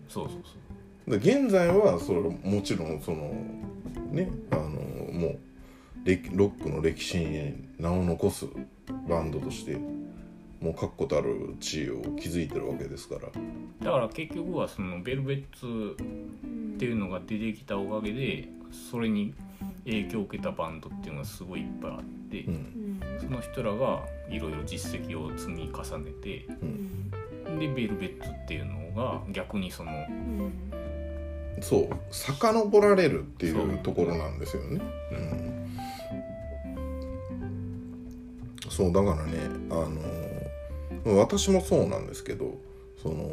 [0.10, 1.18] そうそうそう。
[1.18, 3.34] で現在はそれもちろんその
[4.12, 4.64] ねあの
[5.12, 5.40] もう
[6.04, 8.46] 歴ロックの歴史に名を残す
[9.08, 9.78] バンドとして
[10.66, 13.22] もう確固たる地位を築いてるわけですから。
[13.22, 13.30] だ
[13.92, 15.96] から結局はそのベルベッツ
[16.76, 19.36] っていうのが出てきたおかげでそれに
[19.86, 22.54] 影響を受けたバンドっていうのがすごいいっぱいあって、うん。
[22.54, 22.86] うん
[23.20, 27.10] その人らがいろいろ実績を積み重ねてうん。
[27.60, 30.52] でベルベッツっていうのが逆にそのうん
[31.62, 34.82] そう遡られるっていそううところなんですよね。
[35.12, 35.16] う。
[38.68, 39.38] ん、そうだからね
[39.70, 39.92] あの
[41.06, 42.56] 私もそうなんですけど
[43.02, 43.30] その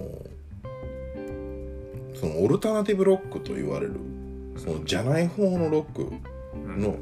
[2.14, 3.94] そのオルタナティブロックと言われる
[4.56, 6.12] そのじゃない方のロック
[6.78, 6.96] の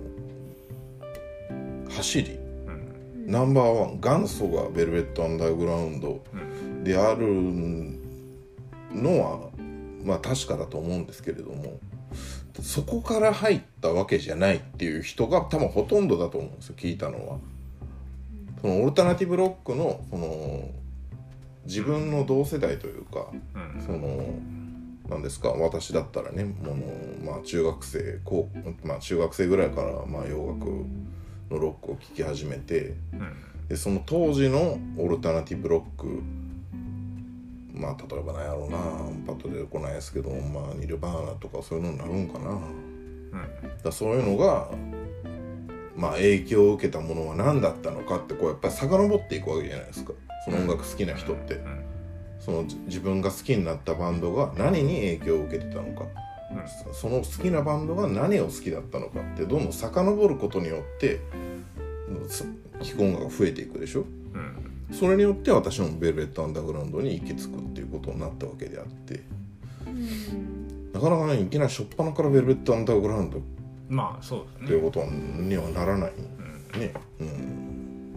[1.90, 2.32] 走り。
[2.32, 3.26] うん。
[3.26, 6.84] ナンバーワン元祖がベルベット・アンダーグラウンドうん。
[6.84, 7.26] である
[8.92, 9.50] のは
[10.04, 11.78] まあ確かだと思うんですけれども
[12.62, 17.38] そこから入ったわけじゃないっていう人が多分ほとんどだと思うんですよ聞いたのは。
[18.60, 20.68] そのオルタナティブロックのその
[21.64, 23.82] 自分の同世代というかうん。
[23.84, 24.34] その
[25.08, 28.48] なんですか私だったらねもの、まあ、中学生高、
[28.84, 30.66] まあ、中学生ぐらいから、まあ、洋楽
[31.50, 33.36] のロックを聴き始めてうん。
[33.68, 36.22] でその当時のオルタナティブロック
[37.72, 38.78] まあ例えばなんやろうな
[39.26, 42.58] パッと出てこないですけどまあニルバーナとかそういうのになるんかな。
[43.82, 44.68] だそういうのが
[45.96, 50.12] まあ影響を受けたものは何だったのかってこうやっぱり遡っていくわけじゃないですか。
[50.44, 51.54] その音楽好きな人って。
[51.54, 51.84] うん。
[52.38, 56.06] そのじ自分が好きになったバンドが何に影響を受けてたのか。
[56.50, 56.94] うん。
[56.94, 61.20] その好きなバンドが何を好きだったのかってどんどん遡ることによって
[62.28, 62.46] す
[62.82, 64.00] 聴く音楽が増えていくでしょ？
[64.34, 64.96] うん。
[64.96, 69.22] それによって私もベルベット・アンダーグラウンドに行き着くっていうことになったわけであって。
[69.86, 70.92] うん。
[70.92, 73.40] なかなかねいきなり初っ端からベルベット・アンダーグラウンドっ
[73.90, 74.66] まあそうですね。
[74.68, 76.12] ていうことにはならない。
[76.74, 76.80] うん。
[76.80, 76.94] ね。
[77.18, 78.14] うん。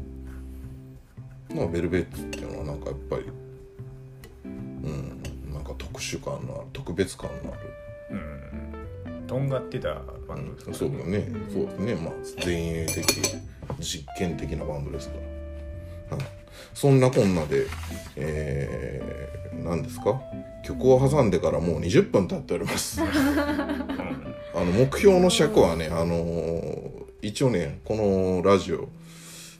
[1.56, 3.26] まあベルベッツっていうのはなんかやっぱり
[4.46, 5.24] うん。
[5.52, 7.74] なんか特殊感のある特別感のある。
[8.12, 9.24] うん。
[9.26, 9.96] とんがってた
[10.28, 11.96] バンドですそうだね、うんそうですね。
[11.96, 12.14] まあ
[12.46, 13.04] 前衛的
[13.80, 15.16] 実験的なバンドですか
[16.12, 16.26] ら、はい、
[16.74, 17.66] そんなこんなで
[18.16, 20.22] えー、何ですか？
[20.64, 23.02] 曲を挟んでからもう20分経っております。
[24.56, 28.90] あの目標の尺はねあのー一応ねこのラジオ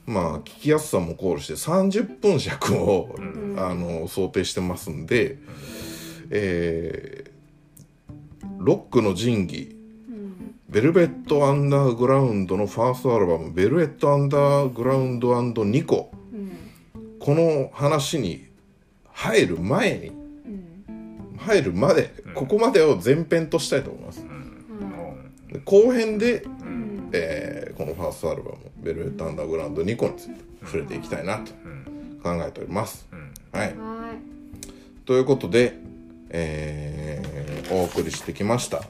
[0.06, 3.56] まあ聞きやすさも考慮して30分尺を、うん。
[3.58, 5.38] あの想定してますんで、
[6.30, 7.34] えー
[8.60, 9.76] ロックの神器
[10.10, 10.56] うん。
[10.70, 16.20] ベルベット・アンダーグラウンドのファーストアルバム「ベルベット・アンダーグラウンドニコうん」
[17.24, 18.46] この話に
[19.14, 21.38] 入る前にうん。
[21.38, 22.34] 入るまでうん。
[22.34, 24.22] ここまでを前編としたいと思います。
[24.22, 25.54] うん。
[25.54, 26.44] で後編で、
[27.14, 33.08] えーこのファーストアルバム「ベルベット・アンダーグラウンドニコ」について触れていきたいなとうん考えております。
[33.12, 33.32] うん。
[33.58, 33.68] はい。
[33.70, 35.06] はい。
[35.06, 35.74] ということで、
[36.30, 38.84] えーお送りしてきました。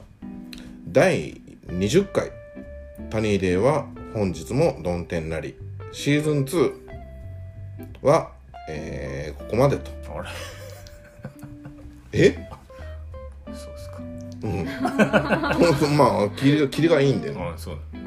[0.88, 2.30] 第20回
[3.10, 5.54] 「タニーデー」は本日もどん天なり
[5.92, 6.83] シーズン2
[8.02, 8.32] は、
[8.68, 9.90] えーここまでと。
[10.16, 10.28] あれ？
[12.12, 12.48] え？
[13.46, 13.98] そうですか。
[13.98, 14.64] うん。
[15.96, 17.98] まあ切りが切りがいいんでね、あそうう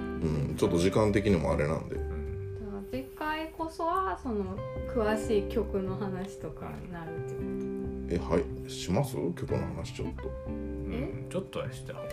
[0.52, 1.96] ん、ちょっと時間的にもあれなんで。
[1.96, 4.58] じゃあ次回こそはその
[4.96, 8.70] 詳しい曲の話とかになるってこえはい。
[8.72, 9.16] します？
[9.16, 10.30] 曲の話ちょっと。
[10.48, 11.26] うん。
[11.30, 12.10] ちょっとはした方がい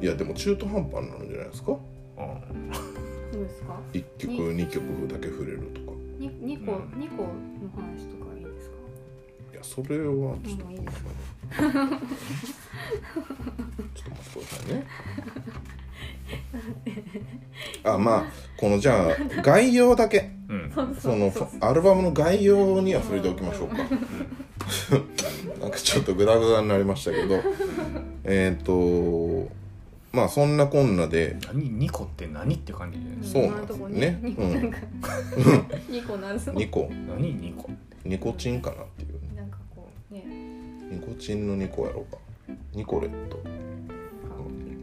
[0.00, 1.72] いいやでも中途半端になるんじゃないですか？
[2.18, 2.54] あと
[3.32, 4.82] そうですか？1曲2曲
[5.12, 5.80] だけ触れると
[6.28, 7.00] 二個うん。
[7.00, 7.28] 二個の
[7.74, 8.76] 話とかいいですか？
[9.52, 10.64] いやそれはちょっと。
[10.64, 11.10] もういいですか？
[11.52, 11.72] ちょっ
[14.04, 14.86] と待ってくださいね。
[17.84, 18.24] あまあ
[18.56, 20.30] このじゃあ概要だけ。
[20.48, 20.72] うん。
[21.00, 23.76] そのアルバムの概要には触れておきましょうか。
[25.60, 27.40] なんかちょっとグダグダになりましたけど。
[28.24, 29.48] えっと
[30.12, 31.36] まあそんなこんなで。
[31.46, 33.26] 何ニコって何って感じじゃないで。
[33.26, 34.20] すかそうなんですよね。
[34.22, 34.78] 今のとこうんなんか
[35.88, 37.70] 二個なんですニコ何ニコ
[38.04, 39.36] ニコチンかなっていう。
[39.36, 40.24] なんかこうね。
[40.90, 42.18] ニコチンのニコやろうか。
[42.74, 43.58] ニコレットなんか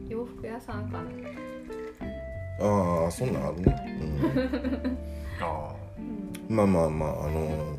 [0.07, 1.03] 洋服屋さんかな。
[2.61, 3.75] ああそんなんあるね、
[5.41, 6.49] あうん。
[6.49, 7.77] うん、まあまあまああの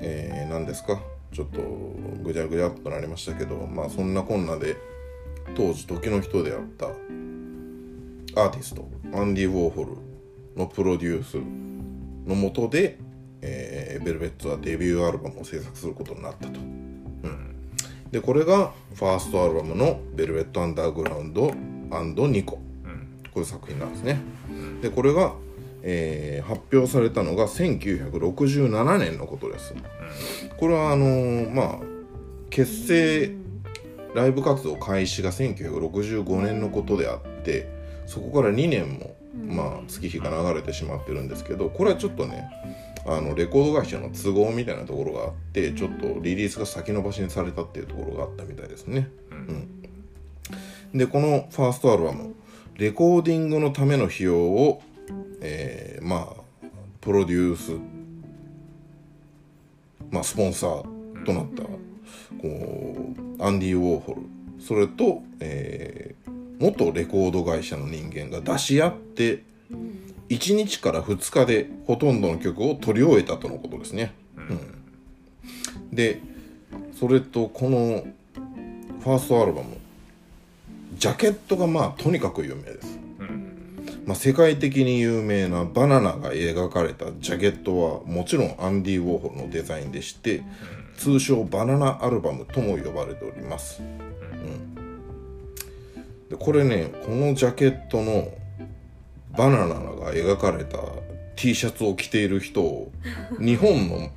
[0.00, 1.00] えー、何ですか？
[1.32, 1.60] ちょっと
[2.22, 4.76] ぐちゃぐちゃっとなりましたけどまあそんなこんなで
[5.56, 6.86] 当時時の人であった
[8.40, 9.92] アーティストアンディ・ウォーホル
[10.54, 11.38] のプロデュース
[12.28, 12.98] のもとで、
[13.40, 17.56] えーベルベッツはデビューアルバムを制作することになったと、うん、
[18.10, 22.60] でこれがファーストアルバムの「ベルベット・アンダーグラウンドニコ」
[23.32, 24.20] こういう作品なんですね。
[24.82, 25.34] でこれが、
[25.82, 29.74] えー発表されたのが1967年のことです。
[30.58, 31.78] これはあのーまあ
[32.50, 33.45] 結成
[34.16, 37.68] ライブ活動開始が1965年のことであって
[38.06, 42.48] そこから2年も、まあ、月日が流れてしまってるんですけどこれはちょっとね
[43.06, 49.08] あのレコード会社の都合みたいなところがあってちょっとリリースが先延ばしにされたっていうところがあったみたいですね。
[50.92, 52.34] うん、でこのファーストアルバム
[52.76, 54.82] レコーディングのための費用を、
[55.40, 56.46] えーまあ
[57.06, 57.70] プロデュース、
[60.10, 61.62] まあ、スポンサーとなった、
[62.40, 64.22] こうアンディ・ウォーホル
[64.60, 69.42] それと、えー元レコード会社の人間が出し合って
[70.28, 74.12] 1日から2日でほとんどの曲を取り終えたとのことですね。
[74.36, 75.94] うん。
[75.94, 76.20] で
[76.98, 78.06] それとこの
[79.00, 79.76] ファーストアルバム
[80.98, 82.98] ジャケットがまあとにかく有名です。
[84.06, 90.44] まあ、世界的に有名なバナナが描かれたジャケットはもちろんアンディ・ウォーホルのデザインでして
[90.96, 94.74] 通称バナナアルバムとも呼ばれております、うん、
[96.28, 98.28] でこれねこのジャケットの
[99.36, 100.78] バナナが描かれた
[101.36, 102.90] T シャツを着ている人を
[103.38, 104.10] 日本の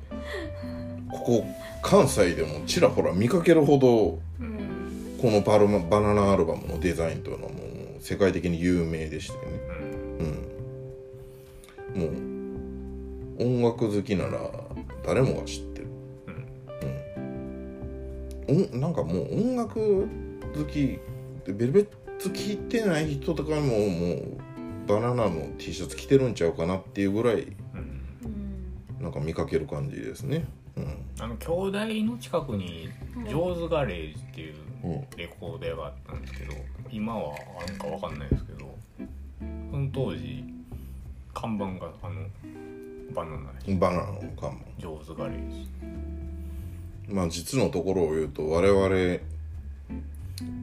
[1.12, 1.46] ここ
[1.82, 4.18] 関西でもちらほら見かけるほど
[5.20, 9.40] このバルマバナナアルバムのデザインというのはもう世界的に有名でしてね、
[11.94, 14.50] うん、もう音楽好きなら
[15.04, 15.69] 誰もが知って、
[18.50, 20.08] おなんかもう音楽
[20.54, 20.98] 好き
[21.44, 21.88] でベルベッ
[22.18, 24.38] ツ聴いてない人とかももう
[24.86, 27.46] バナナの T シャツ着てるんちゃうかなっていうぐらい
[29.00, 30.44] なんか見かける感じですね、
[30.76, 31.78] うん、あの兄弟
[32.12, 32.88] の近くに
[33.26, 36.52] ジョーズガレージっていううんレコード屋があったんですけど
[36.90, 38.74] 今はあるかわかんないですけど
[39.70, 40.44] その当時
[41.32, 42.26] 看板があの
[43.14, 44.80] バナナでバナナの看板。
[44.80, 45.68] ジョーズガレージ
[47.10, 49.20] まあ実のところを言うと我々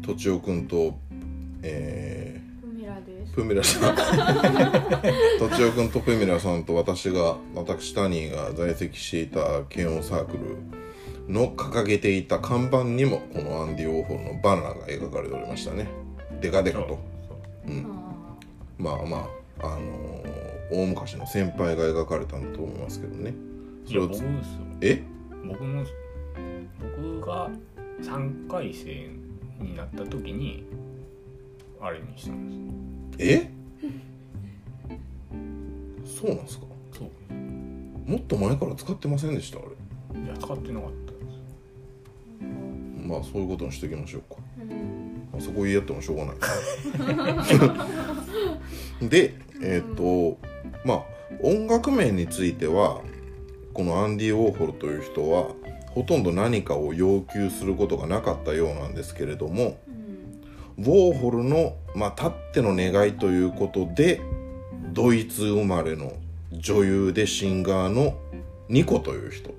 [0.02, 0.98] とちおくんと
[1.64, 3.96] えー、プミラさん。
[5.40, 15.88] とちおくんとプミラさんと私が私タニーが在籍していた軽音サークルの掲げていた看板にもこのアンディ・オーホルのバナナが描かれておりましたね。
[16.42, 16.88] デカデカそう。
[16.88, 17.00] と
[17.68, 17.74] そう
[18.78, 19.30] まあま
[19.60, 23.34] ああのー大昔の先輩が描かれたんだと思いますけどね。
[23.86, 24.32] いやを僕ですよ。
[24.82, 25.04] え？
[25.46, 25.86] 僕の僕が
[28.02, 29.10] 3回生
[29.64, 30.64] になった時に
[31.82, 33.52] あれにしたんでえ？
[36.06, 36.66] そうなんですか？
[36.94, 37.10] すそう。
[38.10, 39.60] もっと前から使ってませんでした？
[39.60, 39.68] あれ。
[40.22, 41.26] いや使ってなかったです。
[43.08, 45.28] まあそういうことにしておきましょうか、うん。
[45.32, 46.36] まあ、そこ言い合ってもしょうがない。
[49.10, 50.38] でえっ、と
[50.86, 51.04] まあ
[51.42, 53.02] 音楽面については
[53.74, 55.52] このアンディ・ウォーホルという人は
[55.98, 59.80] ほとんど何かを要求することがなかったようなんですけれども
[60.78, 64.22] ウォーホルの、まあ、たっての願いということで
[64.94, 66.14] ドイツ生まれの
[66.52, 68.16] 女優でシンガーの
[68.70, 69.56] ニコという人。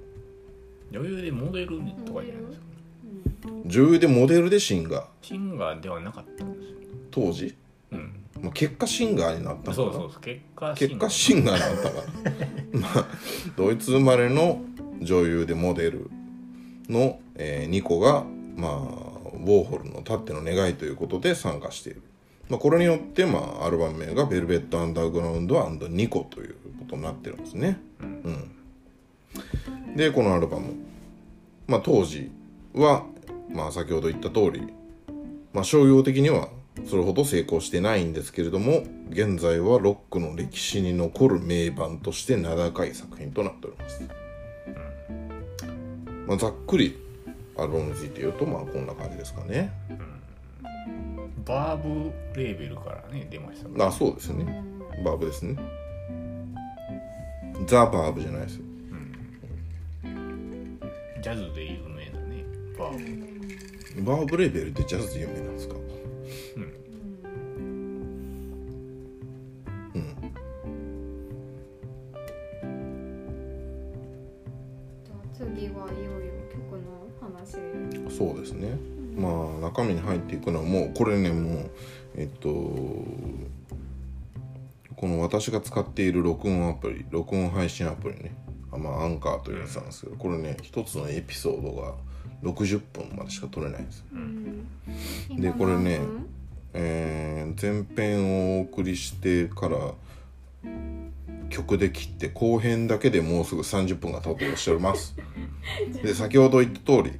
[0.93, 5.05] 女優でモデルとかじゃないですか女優でモデルでシンガー。
[5.23, 6.77] シンガーではなかったんですよ。
[7.11, 7.57] 当時、
[7.91, 8.25] うん。
[8.41, 12.47] まあ、結果シンガーになったそうそうそう結果結果シンガーになったから。
[12.79, 13.09] まあ
[13.57, 14.63] ドイツ生まれの
[15.01, 16.11] 女優でモデル
[16.89, 18.25] の、えーニコが
[18.57, 22.03] まあウォーホルのたっての願いということで参加している、
[22.49, 28.05] まあ、これによって、まあ、アルバム名が「ベルベット・アンダーグラウンドニコ」ということになってるんですね、う
[29.91, 30.75] ん、でこのアルバム、
[31.67, 32.31] まあ、当時
[32.75, 33.05] は、
[33.51, 34.63] まあ、先ほど言った通り、
[35.53, 36.49] まあ、商業的には
[36.87, 44.03] それほど成功してないんですけれども現在はロックの歴史に残る名盤として名高い作品となっております、
[46.29, 46.95] まあ、ざっくり
[47.57, 49.73] アルバムについて言うとまあこんな感じですかね。
[51.47, 54.63] バーブレーベルからね出ましたからあそうですね。
[55.03, 55.57] バーブですね。
[57.67, 58.63] ザ・バーブじゃないですよ。
[61.23, 62.45] ジャズで有名だね
[62.79, 64.03] バーブ。
[64.03, 65.75] バーブレーベルってジャズで有名なんですか？
[65.75, 66.88] じゃ
[79.79, 81.71] 中身に入っていくのはもうこれねもう
[82.17, 82.49] えっと
[84.97, 88.35] この私が使っている録音アプリ録音配信アプリね。
[88.71, 91.95] あまあ、アンカーというやつなんですけどこれね一つのエピソードが
[92.43, 94.05] 60分までしか撮れないんですよ。
[94.13, 94.67] うん。
[95.41, 96.01] でこれね
[96.75, 99.95] えー前編をお送りしてから
[101.49, 105.15] 曲で切って後編だけでもうすぐ30分が経とうとしております。
[106.03, 107.13] で先ほど言った通り、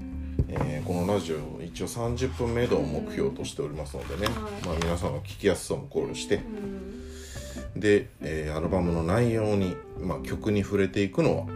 [0.49, 4.35] えーこのラジオ一応30分目処を目標としておりますのでね、はい。
[4.67, 6.35] まあ、皆さんの聞きやすさも考慮して。
[6.35, 7.81] うん。
[7.81, 11.47] で、えーアルバムの内容に、まあ、曲に触れていくのは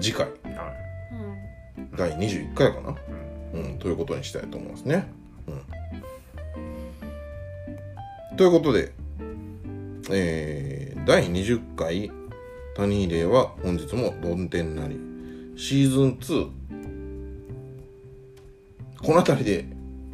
[0.00, 0.28] 次回。
[1.96, 2.94] 第21回かな、
[3.54, 5.08] うん、ということにしたいと思いますね。
[8.30, 8.92] うん、ということで、
[10.12, 12.12] えー第20回
[12.76, 14.96] 「谷入れ」は本日もどん天なり。
[15.56, 16.50] シーズン2
[19.06, 19.64] この辺りで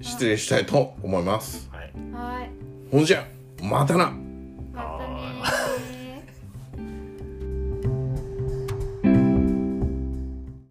[0.03, 1.70] 失礼したいと思います。
[1.72, 2.51] はい。
[2.90, 3.26] ほんじゃ、
[3.62, 4.12] またな。
[4.74, 5.91] またね